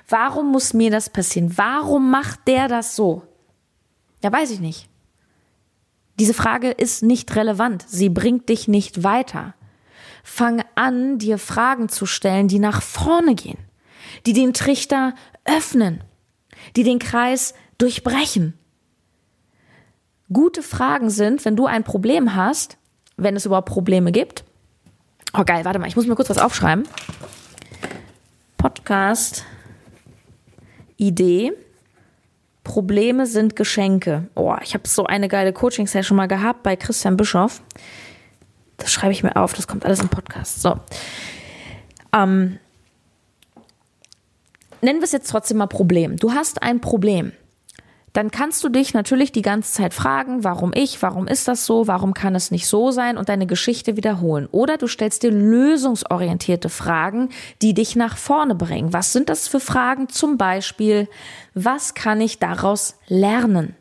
Warum 0.07 0.51
muss 0.51 0.73
mir 0.73 0.91
das 0.91 1.10
passieren? 1.10 1.53
Warum 1.57 2.12
macht 2.12 2.47
der 2.47 2.67
das 2.67 2.95
so? 2.95 3.23
Ja, 4.23 4.31
weiß 4.31 4.51
ich 4.51 4.60
nicht. 4.60 4.88
Diese 6.19 6.34
Frage 6.34 6.71
ist 6.71 7.03
nicht 7.03 7.36
relevant, 7.36 7.86
sie 7.88 8.10
bringt 8.10 8.49
dich 8.49 8.67
nicht 8.67 9.03
weiter. 9.03 9.55
Fang 10.23 10.63
an, 10.75 11.17
dir 11.17 11.38
Fragen 11.39 11.89
zu 11.89 12.05
stellen, 12.05 12.47
die 12.47 12.60
nach 12.60 12.81
vorne 12.81 13.34
gehen, 13.34 13.57
die 14.25 14.34
den 14.34 14.53
Trichter 14.53 15.15
öffnen, 15.45 16.03
die 16.75 16.84
den 16.84 16.99
Kreis 16.99 17.55
durchbrechen. 17.79 18.53
Gute 20.31 20.62
Fragen 20.62 21.10
sind, 21.10 21.43
wenn 21.43 21.55
du 21.55 21.65
ein 21.65 21.84
Problem 21.84 22.36
hast, 22.36 22.77
wenn 23.17 23.36
es 23.36 23.45
überhaupt 23.45 23.67
Probleme 23.67 24.12
gibt. 24.12 24.43
Oh 25.34 25.43
geil, 25.43 25.65
warte 25.65 25.79
mal, 25.79 25.88
ich 25.88 25.95
muss 25.95 26.05
mir 26.05 26.15
kurz 26.15 26.29
was 26.29 26.38
aufschreiben. 26.38 26.88
Podcast 28.57 29.43
Idee. 30.97 31.53
Probleme 32.63 33.26
sind 33.26 33.56
Geschenke. 33.56 34.28
Oh, 34.36 34.56
ich 34.63 34.74
habe 34.74 34.88
so 34.88 35.06
eine 35.06 35.28
geile 35.28 35.54
Coaching-Session 35.54 36.15
mal 36.15 36.28
gehabt 36.28 36.63
bei 36.63 36.76
Christian 36.76 37.17
Bischoff. 37.17 37.62
Das 38.78 38.91
schreibe 38.91 39.13
ich 39.13 39.24
mir 39.24 39.36
auf, 39.36 39.54
das 39.54 39.67
kommt 39.67 39.86
alles 39.86 40.00
im 40.00 40.10
Podcast. 40.10 40.62
So. 40.62 40.76
Ähm, 42.13 42.60
nennen 44.82 45.00
wir 45.00 45.04
es 45.04 45.12
jetzt 45.12 45.30
trotzdem 45.30 45.58
mal 45.58 45.67
Problem. 45.67 46.17
Du 46.17 46.34
hast 46.34 46.62
ein 46.62 46.82
Problem. 46.82 47.32
Dann 48.13 48.30
kannst 48.30 48.63
du 48.63 48.69
dich 48.69 48.93
natürlich 48.93 49.32
die 49.32 49.41
ganze 49.41 49.71
Zeit 49.71 49.93
fragen, 49.93 50.43
warum 50.43 50.74
ich, 50.74 51.02
warum 51.02 51.28
ist 51.28 51.47
das 51.47 51.65
so, 51.65 51.88
warum 51.88 52.13
kann 52.13 52.36
es 52.36 52.52
nicht 52.52 52.67
so 52.67 52.91
sein 52.91 53.17
und 53.17 53.30
deine 53.30 53.47
Geschichte 53.47 53.95
wiederholen. 53.95 54.50
Oder 54.52 54.78
du 54.78 54.88
stellst 54.88 55.24
dir 55.24 55.32
lösungsorientierte 55.32 56.69
Fragen, 56.69 57.30
die 57.62 57.74
dich 57.74 57.95
nach 57.95 58.17
vorne 58.17 58.56
bringen. 58.56 58.91
Was 58.91 59.13
sind 59.13 59.30
das 59.30 59.47
für 59.47 59.62
Fragen? 59.62 60.10
Zum 60.10 60.38
Beispiel, 60.38 61.08
was 61.54 61.93
kann 61.93 62.19
ich 62.19 62.39
daraus 62.39 62.95
lernen? 63.08 63.76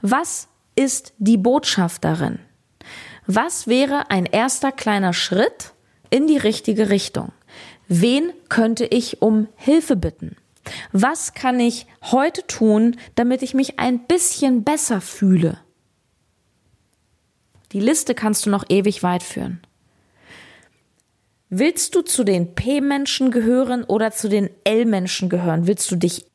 Was 0.00 0.48
ist 0.74 1.12
die 1.18 1.36
Botschaft 1.36 2.04
darin? 2.04 2.38
Was 3.26 3.66
wäre 3.66 4.10
ein 4.10 4.26
erster 4.26 4.72
kleiner 4.72 5.12
Schritt 5.12 5.72
in 6.08 6.26
die 6.26 6.36
richtige 6.38 6.88
Richtung? 6.88 7.32
Wen 7.86 8.32
könnte 8.48 8.86
ich 8.86 9.20
um 9.20 9.48
Hilfe 9.56 9.96
bitten? 9.96 10.36
Was 10.92 11.34
kann 11.34 11.60
ich 11.60 11.86
heute 12.02 12.46
tun, 12.46 12.96
damit 13.14 13.42
ich 13.42 13.54
mich 13.54 13.78
ein 13.78 14.06
bisschen 14.06 14.64
besser 14.64 15.00
fühle? 15.00 15.58
Die 17.72 17.80
Liste 17.80 18.14
kannst 18.14 18.46
du 18.46 18.50
noch 18.50 18.64
ewig 18.68 19.02
weit 19.02 19.22
führen. 19.22 19.60
Willst 21.50 21.94
du 21.94 22.02
zu 22.02 22.24
den 22.24 22.54
P-Menschen 22.54 23.30
gehören 23.30 23.84
oder 23.84 24.10
zu 24.10 24.28
den 24.28 24.50
L-Menschen 24.64 25.28
gehören? 25.28 25.66
Willst 25.66 25.90
du 25.90 25.96
dich 25.96 26.26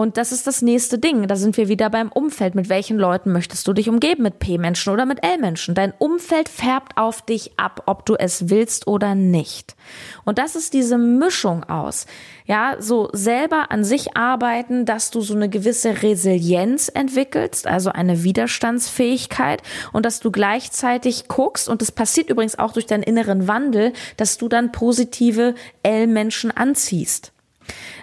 und 0.00 0.16
das 0.16 0.32
ist 0.32 0.46
das 0.46 0.62
nächste 0.62 0.98
Ding. 0.98 1.28
Da 1.28 1.36
sind 1.36 1.58
wir 1.58 1.68
wieder 1.68 1.90
beim 1.90 2.10
Umfeld. 2.10 2.54
Mit 2.54 2.70
welchen 2.70 2.96
Leuten 2.96 3.32
möchtest 3.32 3.68
du 3.68 3.74
dich 3.74 3.90
umgeben? 3.90 4.22
Mit 4.22 4.38
P-Menschen 4.38 4.94
oder 4.94 5.04
mit 5.04 5.22
L-Menschen? 5.22 5.74
Dein 5.74 5.92
Umfeld 5.98 6.48
färbt 6.48 6.96
auf 6.96 7.20
dich 7.20 7.58
ab, 7.58 7.82
ob 7.84 8.06
du 8.06 8.14
es 8.14 8.48
willst 8.48 8.86
oder 8.86 9.14
nicht. 9.14 9.76
Und 10.24 10.38
das 10.38 10.56
ist 10.56 10.72
diese 10.72 10.96
Mischung 10.96 11.64
aus. 11.64 12.06
Ja, 12.46 12.76
so 12.78 13.10
selber 13.12 13.70
an 13.72 13.84
sich 13.84 14.16
arbeiten, 14.16 14.86
dass 14.86 15.10
du 15.10 15.20
so 15.20 15.34
eine 15.34 15.50
gewisse 15.50 16.02
Resilienz 16.02 16.88
entwickelst, 16.88 17.66
also 17.66 17.90
eine 17.90 18.24
Widerstandsfähigkeit 18.24 19.62
und 19.92 20.06
dass 20.06 20.20
du 20.20 20.30
gleichzeitig 20.30 21.28
guckst, 21.28 21.68
und 21.68 21.82
das 21.82 21.92
passiert 21.92 22.30
übrigens 22.30 22.58
auch 22.58 22.72
durch 22.72 22.86
deinen 22.86 23.02
inneren 23.02 23.48
Wandel, 23.48 23.92
dass 24.16 24.38
du 24.38 24.48
dann 24.48 24.72
positive 24.72 25.54
L-Menschen 25.82 26.50
anziehst. 26.50 27.32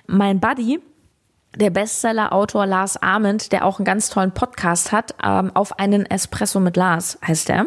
Mein 0.05 0.39
Buddy, 0.39 0.79
der 1.58 1.70
Bestseller-Autor 1.70 2.65
Lars 2.65 2.98
Ament, 2.98 3.52
der 3.52 3.65
auch 3.65 3.80
einen 3.80 3.86
ganz 3.86 4.10
tollen 4.10 4.32
Podcast 4.32 4.91
hat, 4.91 5.15
ähm, 5.24 5.52
auf 5.54 5.80
einen 5.80 6.06
Espresso 6.06 6.60
mit 6.60 6.78
Lars 6.78 7.17
heißt 7.26 7.50
er. 7.50 7.65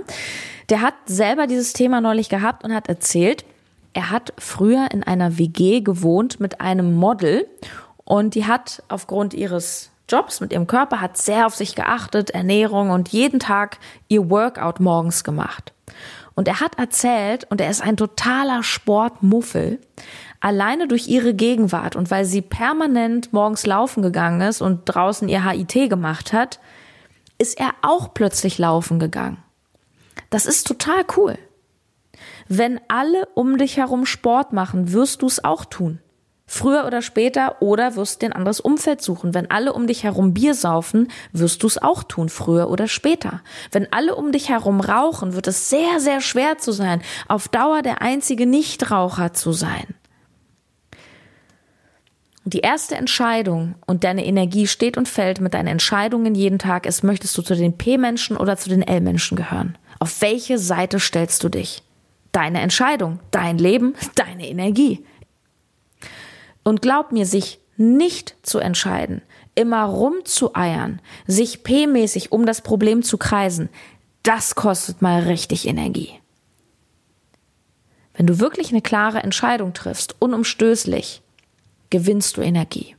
Der 0.69 0.81
hat 0.81 0.95
selber 1.07 1.47
dieses 1.47 1.73
Thema 1.73 2.01
neulich 2.01 2.29
gehabt 2.29 2.65
und 2.65 2.75
hat 2.75 2.89
erzählt, 2.89 3.45
er 3.93 4.11
hat 4.11 4.33
früher 4.39 4.89
in 4.93 5.03
einer 5.03 5.37
WG 5.37 5.81
gewohnt 5.81 6.39
mit 6.39 6.61
einem 6.61 6.95
Model 6.95 7.49
und 8.05 8.35
die 8.35 8.47
hat 8.47 8.83
aufgrund 8.89 9.35
ihres 9.35 9.91
Jobs 10.09 10.41
mit 10.41 10.53
ihrem 10.53 10.67
Körper 10.67 11.01
hat 11.01 11.17
sehr 11.17 11.47
auf 11.47 11.55
sich 11.55 11.75
geachtet, 11.75 12.31
Ernährung 12.31 12.91
und 12.91 13.11
jeden 13.11 13.39
Tag 13.39 13.79
ihr 14.09 14.29
Workout 14.29 14.81
morgens 14.81 15.23
gemacht. 15.25 15.73
Und 16.35 16.49
er 16.49 16.61
hat 16.61 16.79
erzählt, 16.79 17.47
und 17.51 17.61
er 17.61 17.71
ist 17.71 17.83
ein 17.83 17.97
totaler 17.97 18.63
Sportmuffel, 18.63 19.81
alleine 20.41 20.89
durch 20.89 21.07
ihre 21.07 21.35
Gegenwart 21.35 21.97
und 21.97 22.11
weil 22.11 22.25
sie 22.25 22.41
permanent 22.43 23.33
morgens 23.33 23.67
laufen 23.67 24.03
gegangen 24.03 24.41
ist 24.41 24.63
und 24.63 24.83
draußen 24.87 25.29
ihr 25.29 25.49
HIT 25.49 25.91
gemacht 25.91 26.33
hat, 26.33 26.61
ist 27.39 27.59
er 27.59 27.71
auch 27.83 28.15
plötzlich 28.15 28.59
laufen 28.59 28.99
gegangen. 28.99 29.39
Das 30.31 30.47
ist 30.47 30.67
total 30.67 31.05
cool. 31.17 31.39
Wenn 32.49 32.81
alle 32.89 33.27
um 33.35 33.59
dich 33.59 33.77
herum 33.77 34.07
Sport 34.07 34.53
machen, 34.53 34.93
wirst 34.93 35.23
du 35.23 35.27
es 35.27 35.45
auch 35.45 35.65
tun. 35.65 36.01
Früher 36.53 36.85
oder 36.85 37.01
später 37.01 37.63
oder 37.63 37.95
wirst 37.95 38.23
dir 38.23 38.27
ein 38.27 38.33
anderes 38.33 38.59
Umfeld 38.59 39.01
suchen. 39.03 39.35
Wenn 39.35 39.53
alle 39.53 39.73
um 39.73 39.87
dich 39.87 40.03
herum 40.03 40.35
Bier 40.35 40.55
saufen, 40.55 41.07
wirst 41.31 41.63
du 41.63 41.69
es 41.69 41.81
auch 41.81 42.03
tun, 42.03 42.29
früher 42.29 42.69
oder 42.71 42.89
später. 42.89 43.41
Wenn 43.71 43.93
alle 43.93 44.17
um 44.17 44.33
dich 44.33 44.49
herum 44.49 44.81
rauchen, 44.81 45.35
wird 45.35 45.47
es 45.47 45.71
sehr, 45.71 46.01
sehr 46.01 46.21
schwer 46.21 46.59
zu 46.59 46.73
sein, 46.73 47.03
auf 47.29 47.47
Dauer 47.47 47.83
der 47.83 48.03
einzige 48.03 48.47
Nichtraucher 48.47 49.33
zu 49.33 49.53
sein. 49.53 49.95
Die 52.45 52.63
erste 52.63 52.97
Entscheidung 52.97 53.77
und 53.87 54.03
deine 54.03 54.27
Energie 54.27 54.67
steht 54.67 54.97
und 54.97 55.09
fällt 55.09 55.41
mit 55.41 55.55
deinen 55.55 55.69
Entscheidungen 55.69 56.35
jeden 56.35 56.59
Tag 56.59 56.85
ist, 56.85 57.05
möchtest 57.05 57.39
du 57.39 57.43
zu 57.43 57.55
den 57.55 57.79
P-Menschen 57.79 58.37
oder 58.37 58.57
zu 58.57 58.69
den 58.69 58.83
L-Menschen 58.83 59.37
gehören? 59.37 59.79
Auf 60.01 60.21
welche 60.21 60.59
Seite 60.59 60.99
stellst 60.99 61.45
du 61.45 61.49
dich? 61.49 61.85
Deine 62.33 62.61
Entscheidung, 62.61 63.21
dein 63.31 63.57
Leben, 63.57 63.95
deine 64.17 64.49
Energie. 64.49 65.05
Und 66.71 66.83
glaub 66.83 67.11
mir, 67.11 67.27
sich 67.27 67.59
nicht 67.79 68.37
zu 68.43 68.61
entscheiden, 68.61 69.23
immer 69.57 69.83
rumzueiern, 69.83 71.03
sich 71.27 71.65
P-mäßig 71.65 72.31
um 72.31 72.47
das 72.47 72.61
Problem 72.61 73.03
zu 73.03 73.19
kreisen, 73.19 73.71
das 74.23 74.55
kostet 74.55 75.03
mal 75.03 75.23
richtig 75.23 75.67
Energie. 75.67 76.13
Wenn 78.15 78.29
du 78.29 78.39
wirklich 78.39 78.71
eine 78.71 78.83
klare 78.83 79.19
Entscheidung 79.19 79.73
triffst, 79.73 80.15
unumstößlich, 80.21 81.23
gewinnst 81.91 82.37
du 82.37 82.41
Energie. 82.41 82.95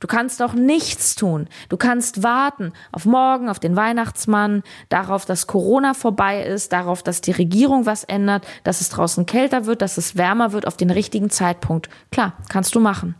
Du 0.00 0.06
kannst 0.06 0.42
auch 0.42 0.54
nichts 0.54 1.14
tun. 1.14 1.46
Du 1.68 1.76
kannst 1.76 2.22
warten 2.22 2.72
auf 2.90 3.04
morgen, 3.04 3.50
auf 3.50 3.60
den 3.60 3.76
Weihnachtsmann, 3.76 4.62
darauf, 4.88 5.26
dass 5.26 5.46
Corona 5.46 5.92
vorbei 5.92 6.42
ist, 6.42 6.72
darauf, 6.72 7.02
dass 7.02 7.20
die 7.20 7.32
Regierung 7.32 7.84
was 7.84 8.04
ändert, 8.04 8.46
dass 8.64 8.80
es 8.80 8.88
draußen 8.88 9.26
kälter 9.26 9.66
wird, 9.66 9.82
dass 9.82 9.98
es 9.98 10.16
wärmer 10.16 10.52
wird 10.52 10.66
auf 10.66 10.78
den 10.78 10.90
richtigen 10.90 11.28
Zeitpunkt. 11.28 11.90
Klar, 12.10 12.32
kannst 12.48 12.74
du 12.74 12.80
machen. 12.80 13.14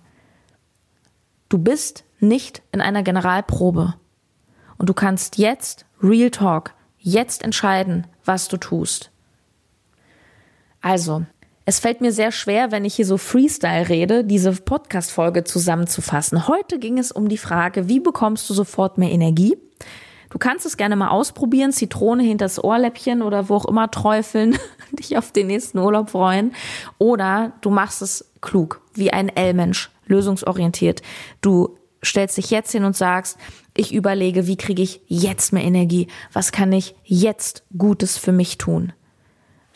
Du 1.50 1.58
bist 1.58 2.04
nicht 2.18 2.62
in 2.72 2.80
einer 2.80 3.02
Generalprobe. 3.02 3.94
Und 4.78 4.88
du 4.88 4.94
kannst 4.94 5.36
jetzt, 5.36 5.84
Real 6.02 6.30
Talk, 6.30 6.72
jetzt 6.98 7.42
entscheiden, 7.42 8.06
was 8.24 8.48
du 8.48 8.56
tust. 8.56 9.10
Also, 10.80 11.26
es 11.66 11.78
fällt 11.78 12.00
mir 12.00 12.12
sehr 12.12 12.32
schwer, 12.32 12.72
wenn 12.72 12.84
ich 12.84 12.94
hier 12.94 13.06
so 13.06 13.16
Freestyle 13.16 13.88
rede, 13.88 14.24
diese 14.24 14.52
Podcast-Folge 14.52 15.44
zusammenzufassen. 15.44 16.48
Heute 16.48 16.78
ging 16.78 16.98
es 16.98 17.12
um 17.12 17.28
die 17.28 17.38
Frage, 17.38 17.88
wie 17.88 18.00
bekommst 18.00 18.48
du 18.48 18.54
sofort 18.54 18.98
mehr 18.98 19.10
Energie? 19.10 19.56
Du 20.30 20.38
kannst 20.38 20.64
es 20.64 20.76
gerne 20.76 20.96
mal 20.96 21.08
ausprobieren, 21.08 21.72
Zitrone 21.72 22.22
hinter 22.22 22.44
das 22.44 22.62
Ohrläppchen 22.62 23.20
oder 23.20 23.48
wo 23.48 23.56
auch 23.56 23.66
immer 23.66 23.90
träufeln, 23.90 24.56
dich 24.92 25.18
auf 25.18 25.32
den 25.32 25.48
nächsten 25.48 25.78
Urlaub 25.78 26.10
freuen. 26.10 26.52
Oder 26.98 27.52
du 27.60 27.70
machst 27.70 28.00
es 28.00 28.30
klug, 28.40 28.80
wie 28.94 29.12
ein 29.12 29.28
L-Mensch, 29.28 29.90
lösungsorientiert. 30.06 31.02
Du 31.40 31.76
stellst 32.02 32.38
dich 32.38 32.50
jetzt 32.50 32.72
hin 32.72 32.84
und 32.84 32.96
sagst, 32.96 33.38
ich 33.76 33.92
überlege, 33.92 34.46
wie 34.46 34.56
kriege 34.56 34.82
ich 34.82 35.00
jetzt 35.08 35.52
mehr 35.52 35.64
Energie? 35.64 36.06
Was 36.32 36.52
kann 36.52 36.72
ich 36.72 36.94
jetzt 37.04 37.64
Gutes 37.76 38.16
für 38.16 38.32
mich 38.32 38.56
tun? 38.56 38.92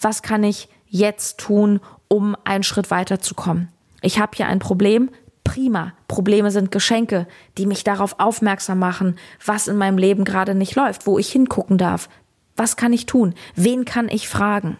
Was 0.00 0.22
kann 0.22 0.44
ich 0.44 0.68
jetzt 0.95 1.38
tun, 1.38 1.80
um 2.09 2.36
einen 2.45 2.62
Schritt 2.62 2.90
weiterzukommen? 2.90 3.68
Ich 4.01 4.20
habe 4.20 4.36
hier 4.36 4.47
ein 4.47 4.61
Problem. 4.61 5.11
Prima. 5.42 5.92
Probleme 6.09 6.51
sind 6.51 6.70
Geschenke, 6.70 7.26
die 7.59 7.66
mich 7.66 7.84
darauf 7.84 8.20
aufmerksam 8.20 8.78
machen, 8.78 9.16
was 9.45 9.66
in 9.66 9.76
meinem 9.76 9.99
Leben 9.99 10.24
gerade 10.24 10.55
nicht 10.55 10.74
läuft, 10.76 11.07
wo 11.07 11.18
ich 11.18 11.30
hingucken 11.30 11.78
darf. 11.78 12.09
Was 12.57 12.76
kann 12.76 12.92
ich 12.92 13.07
tun? 13.07 13.34
Wen 13.57 13.84
kann 13.84 14.09
ich 14.09 14.28
fragen? 14.28 14.78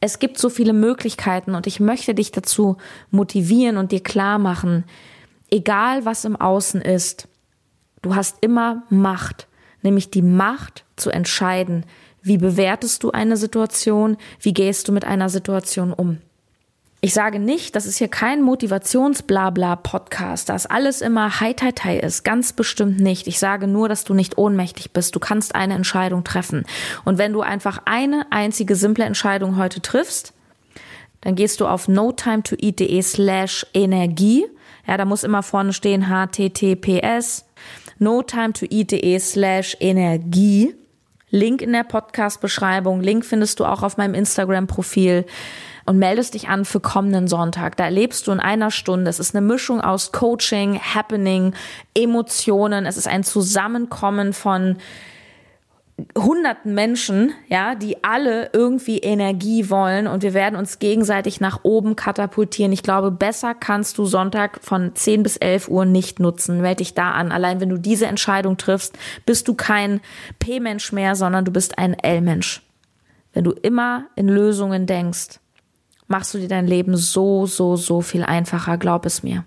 Es 0.00 0.18
gibt 0.18 0.36
so 0.36 0.50
viele 0.50 0.72
Möglichkeiten 0.72 1.54
und 1.54 1.66
ich 1.66 1.80
möchte 1.80 2.14
dich 2.14 2.32
dazu 2.32 2.76
motivieren 3.10 3.76
und 3.78 3.92
dir 3.92 4.02
klar 4.02 4.38
machen, 4.38 4.84
egal 5.50 6.04
was 6.04 6.24
im 6.24 6.36
Außen 6.36 6.82
ist, 6.82 7.28
du 8.02 8.14
hast 8.14 8.38
immer 8.42 8.82
Macht, 8.90 9.46
nämlich 9.82 10.10
die 10.10 10.22
Macht 10.22 10.84
zu 10.96 11.10
entscheiden, 11.10 11.86
wie 12.24 12.38
bewertest 12.38 13.04
du 13.04 13.12
eine 13.12 13.36
Situation, 13.36 14.16
wie 14.40 14.54
gehst 14.54 14.88
du 14.88 14.92
mit 14.92 15.04
einer 15.04 15.28
Situation 15.28 15.92
um. 15.92 16.18
Ich 17.02 17.12
sage 17.12 17.38
nicht, 17.38 17.76
das 17.76 17.84
ist 17.84 17.98
hier 17.98 18.08
kein 18.08 18.40
Motivationsblabla-Podcast, 18.40 20.48
dass 20.48 20.64
alles 20.64 21.02
immer 21.02 21.40
hi 21.40 21.52
tai 21.52 21.72
tai 21.72 21.98
ist. 21.98 22.24
Ganz 22.24 22.54
bestimmt 22.54 22.98
nicht. 22.98 23.26
Ich 23.26 23.38
sage 23.38 23.66
nur, 23.66 23.90
dass 23.90 24.04
du 24.04 24.14
nicht 24.14 24.38
ohnmächtig 24.38 24.92
bist. 24.92 25.14
Du 25.14 25.20
kannst 25.20 25.54
eine 25.54 25.74
Entscheidung 25.74 26.24
treffen. 26.24 26.64
Und 27.04 27.18
wenn 27.18 27.34
du 27.34 27.42
einfach 27.42 27.82
eine 27.84 28.32
einzige 28.32 28.74
simple 28.74 29.04
Entscheidung 29.04 29.58
heute 29.58 29.82
triffst, 29.82 30.32
dann 31.20 31.34
gehst 31.34 31.60
du 31.60 31.66
auf 31.66 31.88
notimetoeat.de 31.88 33.02
slash 33.02 33.66
Energie. 33.74 34.46
Ja, 34.86 34.96
da 34.96 35.04
muss 35.04 35.24
immer 35.24 35.42
vorne 35.42 35.74
stehen 35.74 36.08
https 36.08 37.44
notimetoeat.de 37.98 39.18
slash 39.18 39.76
Energie. 39.78 40.74
Link 41.34 41.62
in 41.62 41.72
der 41.72 41.82
Podcast-Beschreibung. 41.82 43.00
Link 43.00 43.24
findest 43.24 43.58
du 43.58 43.64
auch 43.64 43.82
auf 43.82 43.96
meinem 43.96 44.14
Instagram-Profil 44.14 45.26
und 45.84 45.98
meldest 45.98 46.34
dich 46.34 46.48
an 46.48 46.64
für 46.64 46.78
kommenden 46.78 47.26
Sonntag. 47.26 47.76
Da 47.76 47.86
erlebst 47.86 48.28
du 48.28 48.30
in 48.30 48.38
einer 48.38 48.70
Stunde. 48.70 49.10
Es 49.10 49.18
ist 49.18 49.34
eine 49.34 49.44
Mischung 49.44 49.80
aus 49.80 50.12
Coaching, 50.12 50.78
Happening, 50.78 51.52
Emotionen. 51.92 52.86
Es 52.86 52.96
ist 52.96 53.08
ein 53.08 53.24
Zusammenkommen 53.24 54.32
von 54.32 54.76
hunderten 56.18 56.74
Menschen, 56.74 57.32
ja, 57.48 57.76
die 57.76 58.02
alle 58.02 58.50
irgendwie 58.52 58.98
Energie 58.98 59.70
wollen 59.70 60.08
und 60.08 60.22
wir 60.24 60.34
werden 60.34 60.56
uns 60.56 60.80
gegenseitig 60.80 61.40
nach 61.40 61.60
oben 61.62 61.94
katapultieren. 61.94 62.72
Ich 62.72 62.82
glaube, 62.82 63.12
besser 63.12 63.54
kannst 63.54 63.98
du 63.98 64.04
Sonntag 64.04 64.58
von 64.62 64.94
10 64.94 65.22
bis 65.22 65.36
11 65.36 65.68
Uhr 65.68 65.84
nicht 65.84 66.18
nutzen. 66.18 66.60
Melde 66.60 66.78
dich 66.78 66.94
da 66.94 67.12
an. 67.12 67.30
Allein 67.30 67.60
wenn 67.60 67.68
du 67.68 67.78
diese 67.78 68.06
Entscheidung 68.06 68.56
triffst, 68.56 68.98
bist 69.24 69.46
du 69.46 69.54
kein 69.54 70.00
P-Mensch 70.40 70.92
mehr, 70.92 71.14
sondern 71.14 71.44
du 71.44 71.52
bist 71.52 71.78
ein 71.78 71.94
L-Mensch. 71.94 72.62
Wenn 73.32 73.44
du 73.44 73.52
immer 73.52 74.06
in 74.16 74.28
Lösungen 74.28 74.86
denkst, 74.86 75.38
machst 76.08 76.34
du 76.34 76.38
dir 76.38 76.48
dein 76.48 76.66
Leben 76.66 76.96
so, 76.96 77.46
so, 77.46 77.76
so 77.76 78.00
viel 78.00 78.24
einfacher, 78.24 78.78
glaub 78.78 79.06
es 79.06 79.22
mir. 79.22 79.44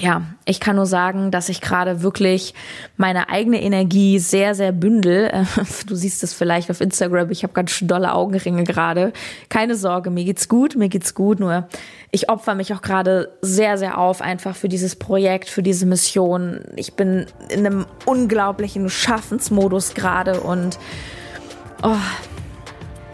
Ja, 0.00 0.22
ich 0.46 0.58
kann 0.58 0.76
nur 0.76 0.86
sagen, 0.86 1.30
dass 1.30 1.50
ich 1.50 1.60
gerade 1.60 2.02
wirklich 2.02 2.54
meine 2.96 3.28
eigene 3.28 3.62
Energie 3.62 4.18
sehr, 4.18 4.54
sehr 4.54 4.72
bündel. 4.72 5.30
Du 5.86 5.94
siehst 5.94 6.22
es 6.22 6.32
vielleicht 6.32 6.70
auf 6.70 6.80
Instagram, 6.80 7.30
ich 7.30 7.42
habe 7.42 7.52
ganz 7.52 7.72
schön 7.72 7.88
dolle 7.88 8.14
Augenringe 8.14 8.64
gerade. 8.64 9.12
Keine 9.50 9.74
Sorge, 9.74 10.10
mir 10.10 10.24
geht's 10.24 10.48
gut, 10.48 10.76
mir 10.76 10.88
geht's 10.88 11.14
gut, 11.14 11.40
nur 11.40 11.68
ich 12.10 12.30
opfer 12.30 12.54
mich 12.54 12.72
auch 12.72 12.80
gerade 12.80 13.36
sehr, 13.42 13.76
sehr 13.76 13.98
auf 13.98 14.22
einfach 14.22 14.56
für 14.56 14.68
dieses 14.68 14.96
Projekt, 14.96 15.50
für 15.50 15.62
diese 15.62 15.84
Mission. 15.84 16.60
Ich 16.76 16.94
bin 16.94 17.26
in 17.50 17.66
einem 17.66 17.86
unglaublichen 18.06 18.88
Schaffensmodus 18.88 19.92
gerade 19.94 20.40
und 20.40 20.78
oh, 21.82 21.96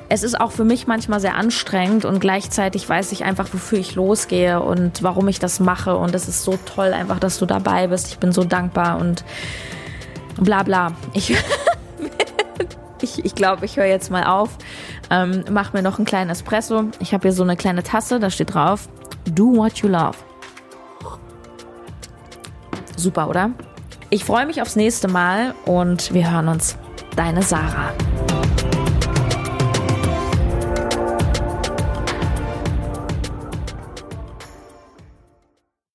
es 0.09 0.23
ist 0.23 0.41
auch 0.41 0.53
für 0.53 0.65
mich 0.65 0.87
manchmal 0.87 1.21
sehr 1.21 1.35
anstrengend 1.35 2.05
und 2.05 2.19
gleichzeitig 2.21 2.89
weiß 2.89 3.13
ich 3.13 3.25
einfach, 3.25 3.49
wofür 3.53 3.79
ich 3.79 3.95
losgehe 3.95 4.61
und 4.61 5.03
warum 5.03 5.29
ich 5.29 5.39
das 5.39 5.61
mache. 5.61 5.97
Und 5.97 6.15
es 6.15 6.29
ist 6.29 6.45
so 6.45 6.59
toll 6.65 6.95
einfach, 6.95 7.19
dass 7.19 7.39
du 7.39 7.47
dabei 7.47 7.89
bist. 7.89 8.09
Ich 8.09 8.19
bin 8.19 8.33
so 8.33 8.45
dankbar 8.45 8.99
und 8.99 9.25
bla 10.41 10.63
bla. 10.63 10.93
Ich, 11.13 11.37
ich, 13.03 13.25
ich 13.25 13.35
glaube, 13.35 13.67
ich 13.67 13.77
höre 13.77 13.87
jetzt 13.87 14.11
mal 14.11 14.25
auf. 14.25 14.51
Ähm, 15.11 15.45
mach 15.51 15.75
mir 15.75 15.83
noch 15.83 15.99
einen 15.99 16.07
kleinen 16.07 16.31
Espresso. 16.31 16.85
Ich 17.01 17.13
habe 17.13 17.23
hier 17.23 17.33
so 17.33 17.43
eine 17.43 17.57
kleine 17.57 17.83
Tasse, 17.83 18.19
da 18.19 18.31
steht 18.31 18.55
drauf, 18.55 18.89
do 19.27 19.57
what 19.57 19.79
you 19.79 19.89
love. 19.89 20.17
Super, 22.97 23.29
oder? 23.29 23.51
Ich 24.11 24.25
freue 24.25 24.47
mich 24.47 24.63
aufs 24.63 24.75
nächste 24.75 25.07
Mal 25.07 25.55
und 25.67 26.15
wir 26.15 26.31
hören 26.31 26.49
uns. 26.49 26.77
Deine 27.15 27.43
Sarah. 27.43 27.93